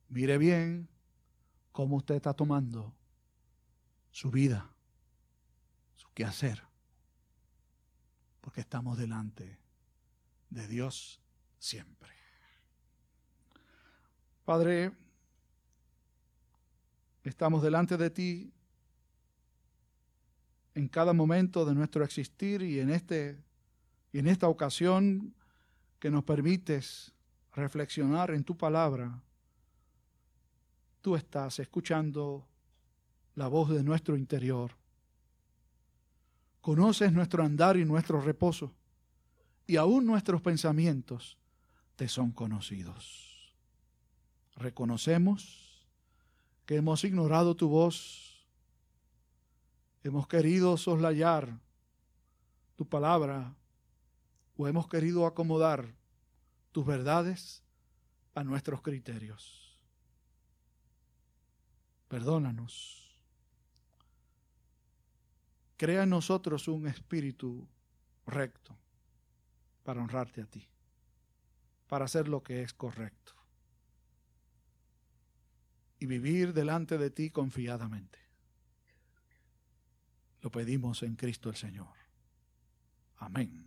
Mire 0.09 0.39
bien 0.39 0.89
cómo 1.73 1.97
usted 1.97 2.15
está 2.15 2.35
tomando 2.35 2.95
su 4.11 4.31
vida, 4.31 4.71
su 5.97 6.09
quehacer, 6.13 6.63
porque 8.41 8.61
estamos 8.61 8.97
delante 8.99 9.59
de 10.51 10.69
Dios 10.69 11.21
siempre. 11.59 12.13
Padre, 14.45 14.93
estamos 17.25 17.63
delante 17.63 17.97
de 17.97 18.11
ti 18.11 18.56
en 20.77 20.89
cada 20.89 21.15
momento 21.15 21.65
de 21.65 21.75
nuestro 21.75 22.05
existir 22.05 22.61
y 22.61 22.81
en, 22.81 22.91
este, 22.91 23.43
y 24.13 24.19
en 24.19 24.27
esta 24.27 24.47
ocasión 24.47 25.35
que 25.99 26.11
nos 26.11 26.23
permites 26.23 27.15
reflexionar 27.55 28.31
en 28.31 28.45
tu 28.45 28.59
palabra. 28.59 29.23
Tú 31.01 31.17
estás 31.17 31.59
escuchando 31.61 32.47
la 33.37 33.49
voz 33.49 33.71
de 33.71 33.83
nuestro 33.83 34.19
interior. 34.19 34.73
Conoces 36.61 37.11
nuestro 37.11 37.43
andar 37.43 37.79
y 37.79 37.87
nuestro 37.87 38.21
reposo, 38.21 38.75
y 39.67 39.77
aún 39.77 40.05
nuestros 40.05 40.43
pensamientos 40.43 41.39
te 41.97 42.07
son 42.07 42.33
conocidos. 42.33 43.57
Reconocemos 44.57 45.87
que 46.67 46.77
hemos 46.77 47.03
ignorado 47.05 47.57
tu 47.57 47.71
voz, 47.71 48.26
hemos 50.07 50.27
querido 50.27 50.77
soslayar 50.77 51.61
tu 52.77 52.89
palabra 52.89 53.57
o 54.57 54.69
hemos 54.69 54.89
querido 54.89 55.27
acomodar 55.27 55.95
tus 56.73 56.87
verdades 56.87 57.63
a 58.35 58.45
nuestros 58.45 58.83
criterios. 58.83 59.81
Perdónanos 62.09 63.07
Crea 65.77 66.05
en 66.05 66.11
nosotros 66.11 66.69
un 66.69 66.87
espíritu 66.87 67.69
recto 68.27 68.79
para 69.83 70.01
honrarte 70.01 70.41
a 70.41 70.47
ti, 70.47 70.67
para 71.87 72.07
hacer 72.07 72.29
lo 72.29 72.43
que 72.43 72.63
es 72.63 72.73
correcto 72.73 73.35
y 75.99 76.07
vivir 76.07 76.55
delante 76.55 76.97
de 76.97 77.11
ti 77.11 77.31
confiadamente. 77.31 78.26
Lo 80.47 80.53
pedimos 80.53 81.03
en 81.03 81.17
Cristo 81.17 81.51
el 81.51 81.57
Señor. 81.57 81.89
Amén. 83.17 83.66